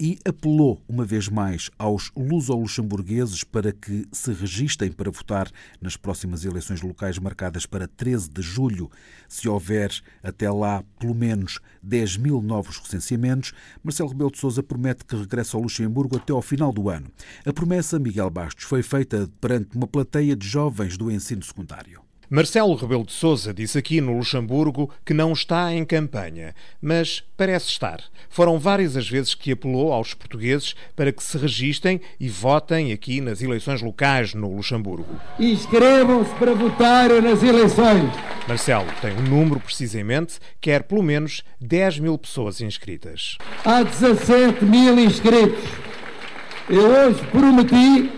e 0.00 0.18
apelou 0.24 0.82
uma 0.88 1.04
vez 1.04 1.28
mais 1.28 1.70
aos 1.78 2.10
luso-luxemburgueses 2.16 3.44
para 3.44 3.70
que 3.70 4.06
se 4.10 4.32
registem 4.32 4.90
para 4.90 5.10
votar 5.10 5.50
nas 5.78 5.94
próximas 5.94 6.42
eleições 6.42 6.80
locais 6.80 7.18
marcadas 7.18 7.66
para 7.66 7.86
13 7.86 8.30
de 8.30 8.40
julho. 8.40 8.90
Se 9.28 9.46
houver 9.46 9.92
até 10.22 10.50
lá 10.50 10.82
pelo 10.98 11.14
menos 11.14 11.60
10 11.82 12.16
mil 12.16 12.40
novos 12.40 12.78
recenseamentos, 12.78 13.52
Marcelo 13.84 14.08
Rebelo 14.08 14.30
de 14.30 14.38
Sousa 14.38 14.62
promete 14.62 15.04
que 15.04 15.14
regressa 15.14 15.58
ao 15.58 15.62
Luxemburgo 15.62 16.16
até 16.16 16.32
ao 16.32 16.40
final 16.40 16.72
do 16.72 16.88
ano. 16.88 17.06
A 17.44 17.52
promessa, 17.52 17.98
Miguel 17.98 18.30
Bastos, 18.30 18.64
foi 18.64 18.82
feita 18.82 19.28
perante 19.38 19.76
uma 19.76 19.86
plateia 19.86 20.34
de 20.34 20.48
jovens 20.48 20.96
do 20.96 21.10
ensino 21.10 21.42
secundário. 21.42 22.09
Marcelo 22.32 22.76
Rebelo 22.76 23.04
de 23.04 23.10
Sousa 23.10 23.52
disse 23.52 23.76
aqui 23.76 24.00
no 24.00 24.16
Luxemburgo 24.16 24.88
que 25.04 25.12
não 25.12 25.32
está 25.32 25.74
em 25.74 25.84
campanha, 25.84 26.54
mas 26.80 27.24
parece 27.36 27.66
estar. 27.66 28.00
Foram 28.28 28.56
várias 28.56 28.96
as 28.96 29.10
vezes 29.10 29.34
que 29.34 29.50
apelou 29.50 29.92
aos 29.92 30.14
portugueses 30.14 30.76
para 30.94 31.10
que 31.10 31.24
se 31.24 31.36
registem 31.36 32.00
e 32.20 32.28
votem 32.28 32.92
aqui 32.92 33.20
nas 33.20 33.42
eleições 33.42 33.82
locais 33.82 34.32
no 34.32 34.54
Luxemburgo. 34.54 35.20
Inscrevam-se 35.40 36.32
para 36.34 36.54
votar 36.54 37.10
nas 37.20 37.42
eleições. 37.42 38.12
Marcelo 38.46 38.86
tem 39.02 39.12
um 39.12 39.22
número 39.22 39.58
precisamente, 39.58 40.38
quer 40.60 40.84
pelo 40.84 41.02
menos 41.02 41.42
10 41.60 41.98
mil 41.98 42.16
pessoas 42.16 42.60
inscritas. 42.60 43.38
Há 43.64 43.82
17 43.82 44.64
mil 44.64 44.96
inscritos. 45.00 45.64
Eu 46.68 46.86
hoje 46.86 47.26
prometi 47.32 48.08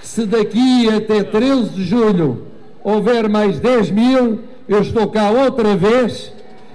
que 0.00 0.08
se 0.08 0.24
daqui 0.24 0.88
até 0.88 1.22
13 1.22 1.68
de 1.68 1.84
julho 1.84 2.49
houver 2.82 3.28
mais 3.28 3.60
10 3.60 3.90
mil, 3.90 4.44
eu 4.68 4.82
estou 4.82 5.08
cá 5.10 5.30
outra 5.30 5.76
vez 5.76 6.32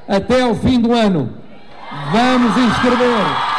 até 0.08 0.42
ao 0.42 0.56
fim 0.56 0.80
do 0.80 0.94
ano. 0.94 1.34
Vamos 2.12 2.58
inscrever. 2.58 3.56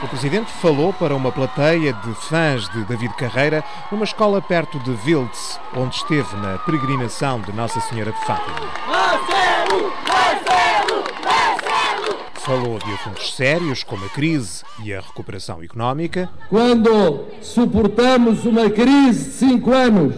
O 0.00 0.06
Presidente 0.06 0.50
falou 0.52 0.92
para 0.92 1.14
uma 1.14 1.32
plateia 1.32 1.92
de 1.92 2.14
fãs 2.14 2.68
de 2.68 2.84
David 2.84 3.14
Carreira 3.14 3.64
numa 3.90 4.04
escola 4.04 4.40
perto 4.40 4.78
de 4.78 4.96
Wiltz, 5.04 5.58
onde 5.76 5.96
esteve 5.96 6.36
na 6.36 6.56
peregrinação 6.58 7.40
de 7.40 7.52
Nossa 7.52 7.80
Senhora 7.80 8.12
de 8.12 8.24
Fátima. 8.24 8.56
Marcelo! 8.86 9.92
Marcelo! 10.06 11.04
Marcelo! 11.24 12.16
Falou 12.34 12.78
de 12.78 12.92
assuntos 12.92 13.34
sérios 13.34 13.82
como 13.82 14.04
a 14.04 14.08
crise 14.08 14.62
e 14.84 14.94
a 14.94 15.00
recuperação 15.00 15.62
económica. 15.64 16.30
Quando 16.48 17.24
suportamos 17.42 18.46
uma 18.46 18.70
crise 18.70 19.24
de 19.24 19.30
cinco 19.32 19.72
anos 19.72 20.14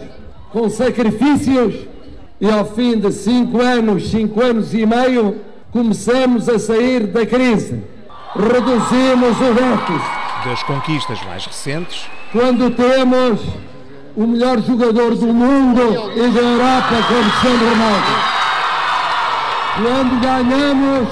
com 0.51 0.69
sacrifícios 0.69 1.87
e 2.39 2.49
ao 2.49 2.65
fim 2.65 2.97
de 2.97 3.11
cinco 3.11 3.61
anos, 3.61 4.09
cinco 4.09 4.41
anos 4.41 4.73
e 4.73 4.85
meio, 4.85 5.39
começamos 5.71 6.49
a 6.49 6.59
sair 6.59 7.07
da 7.07 7.25
crise. 7.25 7.83
Reduzimos 8.35 9.37
o 9.37 9.53
déficit. 9.53 10.21
Das 10.45 10.63
conquistas 10.63 11.23
mais 11.23 11.45
recentes. 11.45 12.09
Quando 12.31 12.71
temos 12.71 13.39
o 14.15 14.25
melhor 14.25 14.61
jogador 14.61 15.15
do 15.15 15.27
mundo 15.27 15.81
e 16.15 16.27
da 16.29 16.41
Europa, 16.41 16.95
como 17.07 17.23
Cristiano 17.23 17.69
Ronaldo. 17.69 18.31
Quando 19.75 20.21
ganhamos 20.21 21.09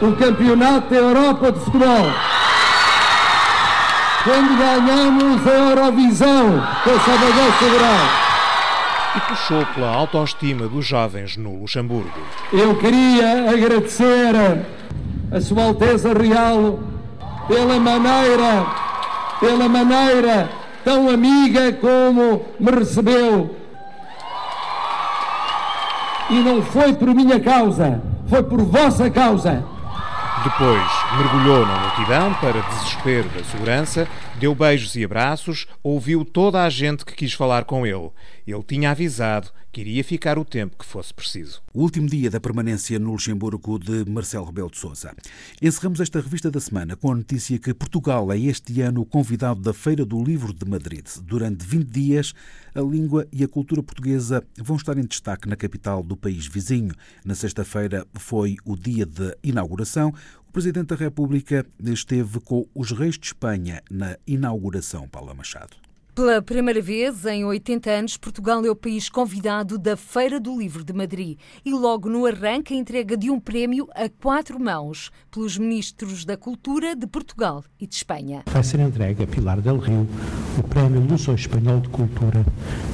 o 0.00 0.12
campeonato 0.16 0.90
da 0.90 0.96
Europa 0.96 1.52
de 1.52 1.58
futebol 1.60 2.06
quando 4.24 4.58
ganhamos 4.58 5.46
a 5.46 5.54
Eurovisão 5.54 6.62
com 6.84 6.90
Salvador 7.00 7.52
Sobral 7.58 8.27
e 9.18 9.20
puxou 9.20 9.66
pela 9.74 9.92
autoestima 9.92 10.68
dos 10.68 10.86
jovens 10.86 11.36
no 11.36 11.60
Luxemburgo. 11.60 12.20
Eu 12.52 12.76
queria 12.76 13.50
agradecer 13.50 14.32
a 15.32 15.40
Sua 15.40 15.64
Alteza 15.64 16.12
Real 16.12 16.78
pela 17.48 17.80
maneira, 17.80 18.66
pela 19.40 19.68
maneira 19.68 20.48
tão 20.84 21.08
amiga 21.08 21.72
como 21.72 22.44
me 22.60 22.70
recebeu. 22.70 23.56
E 26.30 26.34
não 26.34 26.62
foi 26.62 26.92
por 26.92 27.12
minha 27.12 27.40
causa, 27.40 28.00
foi 28.28 28.42
por 28.44 28.60
vossa 28.62 29.10
causa. 29.10 29.64
Depois 30.44 30.97
mergulhou 31.16 31.66
na 31.66 31.78
multidão 31.78 32.34
para 32.34 32.60
desespero 32.60 33.28
da 33.30 33.42
segurança, 33.44 34.06
deu 34.38 34.54
beijos 34.54 34.94
e 34.94 35.04
abraços, 35.04 35.66
ouviu 35.82 36.24
toda 36.24 36.62
a 36.62 36.70
gente 36.70 37.04
que 37.04 37.14
quis 37.14 37.32
falar 37.32 37.64
com 37.64 37.86
ele. 37.86 38.10
Ele 38.46 38.62
tinha 38.62 38.90
avisado 38.90 39.50
que 39.72 39.82
iria 39.82 40.02
ficar 40.02 40.38
o 40.38 40.44
tempo 40.44 40.76
que 40.78 40.84
fosse 40.84 41.12
preciso. 41.12 41.60
O 41.72 41.82
último 41.82 42.08
dia 42.08 42.30
da 42.30 42.40
permanência 42.40 42.98
no 42.98 43.12
Luxemburgo 43.12 43.78
de 43.78 44.10
Marcelo 44.10 44.46
Rebelo 44.46 44.70
de 44.70 44.78
Sousa. 44.78 45.14
Encerramos 45.60 46.00
esta 46.00 46.20
revista 46.20 46.50
da 46.50 46.60
semana 46.60 46.96
com 46.96 47.12
a 47.12 47.14
notícia 47.14 47.58
que 47.58 47.74
Portugal 47.74 48.32
é 48.32 48.38
este 48.38 48.80
ano 48.80 49.02
o 49.02 49.06
convidado 49.06 49.60
da 49.60 49.74
Feira 49.74 50.04
do 50.04 50.22
Livro 50.22 50.52
de 50.52 50.64
Madrid. 50.68 51.06
Durante 51.22 51.64
20 51.66 51.86
dias, 51.86 52.34
a 52.74 52.80
língua 52.80 53.26
e 53.32 53.44
a 53.44 53.48
cultura 53.48 53.82
portuguesa 53.82 54.42
vão 54.56 54.76
estar 54.76 54.96
em 54.96 55.04
destaque 55.04 55.48
na 55.48 55.56
capital 55.56 56.02
do 56.02 56.16
país 56.16 56.46
vizinho. 56.46 56.94
Na 57.24 57.34
sexta-feira 57.34 58.06
foi 58.14 58.56
o 58.64 58.74
dia 58.76 59.04
de 59.04 59.36
inauguração. 59.42 60.12
O 60.48 60.52
Presidente 60.52 60.88
da 60.88 60.96
República 60.96 61.66
esteve 61.78 62.40
com 62.40 62.66
os 62.74 62.90
reis 62.90 63.18
de 63.18 63.26
Espanha 63.26 63.82
na 63.90 64.16
inauguração, 64.26 65.06
Paula 65.06 65.34
Machado. 65.34 65.76
Pela 66.18 66.42
primeira 66.42 66.82
vez 66.82 67.24
em 67.26 67.44
80 67.44 67.88
anos, 67.88 68.16
Portugal 68.16 68.66
é 68.66 68.68
o 68.68 68.74
país 68.74 69.08
convidado 69.08 69.78
da 69.78 69.96
Feira 69.96 70.40
do 70.40 70.58
Livro 70.58 70.82
de 70.82 70.92
Madrid 70.92 71.38
e 71.64 71.70
logo 71.70 72.08
no 72.08 72.26
arranque 72.26 72.74
a 72.74 72.76
entrega 72.76 73.16
de 73.16 73.30
um 73.30 73.38
prémio 73.38 73.88
a 73.94 74.08
quatro 74.08 74.58
mãos 74.58 75.12
pelos 75.30 75.56
ministros 75.56 76.24
da 76.24 76.36
Cultura 76.36 76.96
de 76.96 77.06
Portugal 77.06 77.62
e 77.78 77.86
de 77.86 77.94
Espanha. 77.94 78.42
Vai 78.48 78.64
ser 78.64 78.80
entregue 78.80 79.22
a 79.22 79.26
Pilar 79.28 79.60
del 79.60 79.78
Rio 79.78 80.08
o 80.58 80.62
prémio 80.64 81.00
Luso-Espanhol 81.02 81.82
de 81.82 81.88
Cultura 81.88 82.44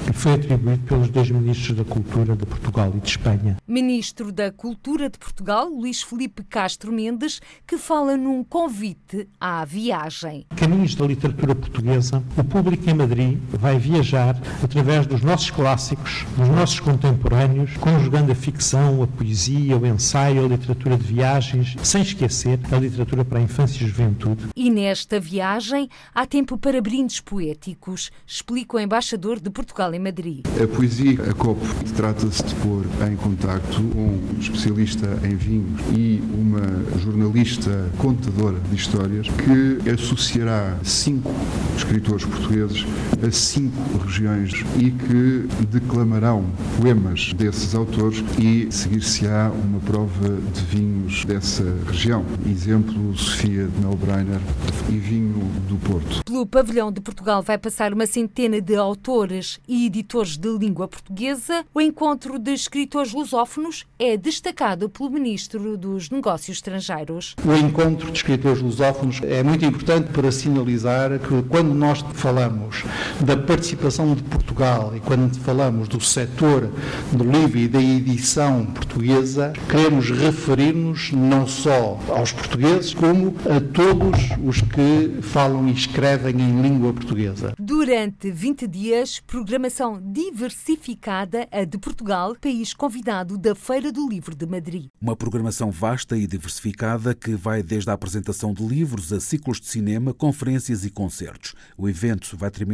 que 0.04 0.12
foi 0.12 0.34
atribuído 0.34 0.82
pelos 0.86 1.08
dois 1.08 1.30
ministros 1.30 1.78
da 1.78 1.84
Cultura 1.84 2.36
de 2.36 2.44
Portugal 2.44 2.92
e 2.94 3.00
de 3.00 3.08
Espanha. 3.08 3.56
Ministro 3.66 4.30
da 4.30 4.52
Cultura 4.52 5.08
de 5.08 5.18
Portugal, 5.18 5.66
Luís 5.66 6.02
Felipe 6.02 6.44
Castro 6.44 6.92
Mendes, 6.92 7.40
que 7.66 7.78
fala 7.78 8.14
num 8.14 8.44
convite 8.44 9.26
à 9.40 9.64
viagem. 9.64 10.44
Caminhos 10.54 10.94
da 10.94 11.06
literatura 11.06 11.54
portuguesa, 11.54 12.22
o 12.36 12.44
público 12.44 12.88
em 12.88 12.92
Madrid 12.92 13.13
Madrid 13.14 13.38
vai 13.48 13.78
viajar 13.78 14.36
através 14.62 15.06
dos 15.06 15.22
nossos 15.22 15.50
clássicos, 15.50 16.26
dos 16.36 16.48
nossos 16.48 16.80
contemporâneos, 16.80 17.76
conjugando 17.76 18.32
a 18.32 18.34
ficção, 18.34 19.02
a 19.02 19.06
poesia, 19.06 19.76
o 19.76 19.86
ensaio, 19.86 20.44
a 20.44 20.48
literatura 20.48 20.96
de 20.96 21.04
viagens, 21.04 21.76
sem 21.82 22.02
esquecer 22.02 22.58
a 22.72 22.76
literatura 22.76 23.24
para 23.24 23.38
a 23.38 23.42
infância 23.42 23.84
e 23.84 23.86
juventude. 23.86 24.46
E 24.56 24.68
nesta 24.68 25.20
viagem 25.20 25.88
há 26.12 26.26
tempo 26.26 26.58
para 26.58 26.80
brindes 26.82 27.20
poéticos, 27.20 28.10
explica 28.26 28.76
o 28.76 28.80
embaixador 28.80 29.38
de 29.38 29.48
Portugal 29.48 29.94
em 29.94 30.00
Madrid. 30.00 30.44
A 30.60 30.66
poesia, 30.66 31.30
a 31.30 31.34
COP, 31.34 31.60
trata-se 31.96 32.42
de 32.42 32.54
pôr 32.56 32.84
em 33.08 33.14
contacto 33.14 33.80
um 33.80 34.38
especialista 34.40 35.06
em 35.22 35.36
vinhos 35.36 35.80
e 35.96 36.20
uma 36.32 36.98
jornalista 36.98 37.88
contadora 37.98 38.58
de 38.58 38.74
histórias 38.74 39.28
que 39.28 39.90
associará 39.90 40.76
cinco 40.82 41.30
escritores 41.76 42.24
portugueses 42.24 42.84
a 43.26 43.30
cinco 43.30 43.98
regiões 43.98 44.52
e 44.78 44.90
que 44.90 45.48
declamarão 45.66 46.44
poemas 46.80 47.32
desses 47.34 47.74
autores 47.74 48.22
e 48.38 48.70
seguir-se-á 48.70 49.50
uma 49.50 49.80
prova 49.80 50.28
de 50.28 50.60
vinhos 50.62 51.24
dessa 51.24 51.64
região. 51.86 52.24
Exemplo, 52.46 53.16
Sofia 53.16 53.66
de 53.66 53.80
Melbreiner 53.80 54.40
e 54.88 54.98
vinho 54.98 55.44
do 55.68 55.76
Porto. 55.76 56.24
Pelo 56.24 56.46
pavilhão 56.46 56.92
de 56.92 57.00
Portugal 57.00 57.42
vai 57.42 57.58
passar 57.58 57.92
uma 57.92 58.06
centena 58.06 58.60
de 58.60 58.76
autores 58.76 59.58
e 59.66 59.86
editores 59.86 60.36
de 60.36 60.48
língua 60.58 60.88
portuguesa. 60.88 61.64
O 61.74 61.80
encontro 61.80 62.38
de 62.38 62.52
escritores 62.52 63.12
lusófonos 63.12 63.86
é 63.98 64.16
destacado 64.16 64.88
pelo 64.88 65.10
Ministro 65.10 65.76
dos 65.76 66.10
Negócios 66.10 66.58
Estrangeiros. 66.58 67.34
O 67.44 67.52
encontro 67.54 68.10
de 68.10 68.18
escritores 68.18 68.60
lusófonos 68.60 69.20
é 69.22 69.42
muito 69.42 69.64
importante 69.64 70.10
para 70.10 70.30
sinalizar 70.30 71.18
que 71.18 71.42
quando 71.48 71.74
nós 71.74 72.04
falamos 72.14 72.84
da 73.20 73.36
participação 73.36 74.14
de 74.14 74.22
Portugal 74.22 74.92
e 74.96 75.00
quando 75.00 75.34
falamos 75.40 75.88
do 75.88 76.00
setor 76.00 76.70
do 77.12 77.24
livro 77.24 77.58
e 77.58 77.68
da 77.68 77.80
edição 77.80 78.66
portuguesa, 78.66 79.52
queremos 79.68 80.10
referir-nos 80.10 81.12
não 81.12 81.46
só 81.46 81.98
aos 82.08 82.32
portugueses, 82.32 82.94
como 82.94 83.34
a 83.50 83.60
todos 83.72 84.18
os 84.44 84.60
que 84.60 85.22
falam 85.22 85.68
e 85.68 85.72
escrevem 85.72 86.40
em 86.40 86.62
língua 86.62 86.92
portuguesa. 86.92 87.54
Durante 87.58 88.30
20 88.30 88.66
dias, 88.66 89.20
programação 89.26 90.00
diversificada 90.02 91.48
a 91.50 91.64
de 91.64 91.78
Portugal, 91.78 92.36
país 92.40 92.74
convidado 92.74 93.38
da 93.38 93.54
Feira 93.54 93.90
do 93.90 94.08
Livro 94.08 94.34
de 94.34 94.46
Madrid. 94.46 94.86
Uma 95.00 95.16
programação 95.16 95.70
vasta 95.70 96.16
e 96.16 96.26
diversificada 96.26 97.14
que 97.14 97.34
vai 97.34 97.62
desde 97.62 97.90
a 97.90 97.92
apresentação 97.92 98.52
de 98.52 98.64
livros 98.64 99.12
a 99.12 99.20
ciclos 99.20 99.60
de 99.60 99.66
cinema, 99.66 100.12
conferências 100.12 100.84
e 100.84 100.90
concertos. 100.90 101.54
O 101.76 101.88
evento 101.88 102.36
vai 102.36 102.50
terminar 102.50 102.73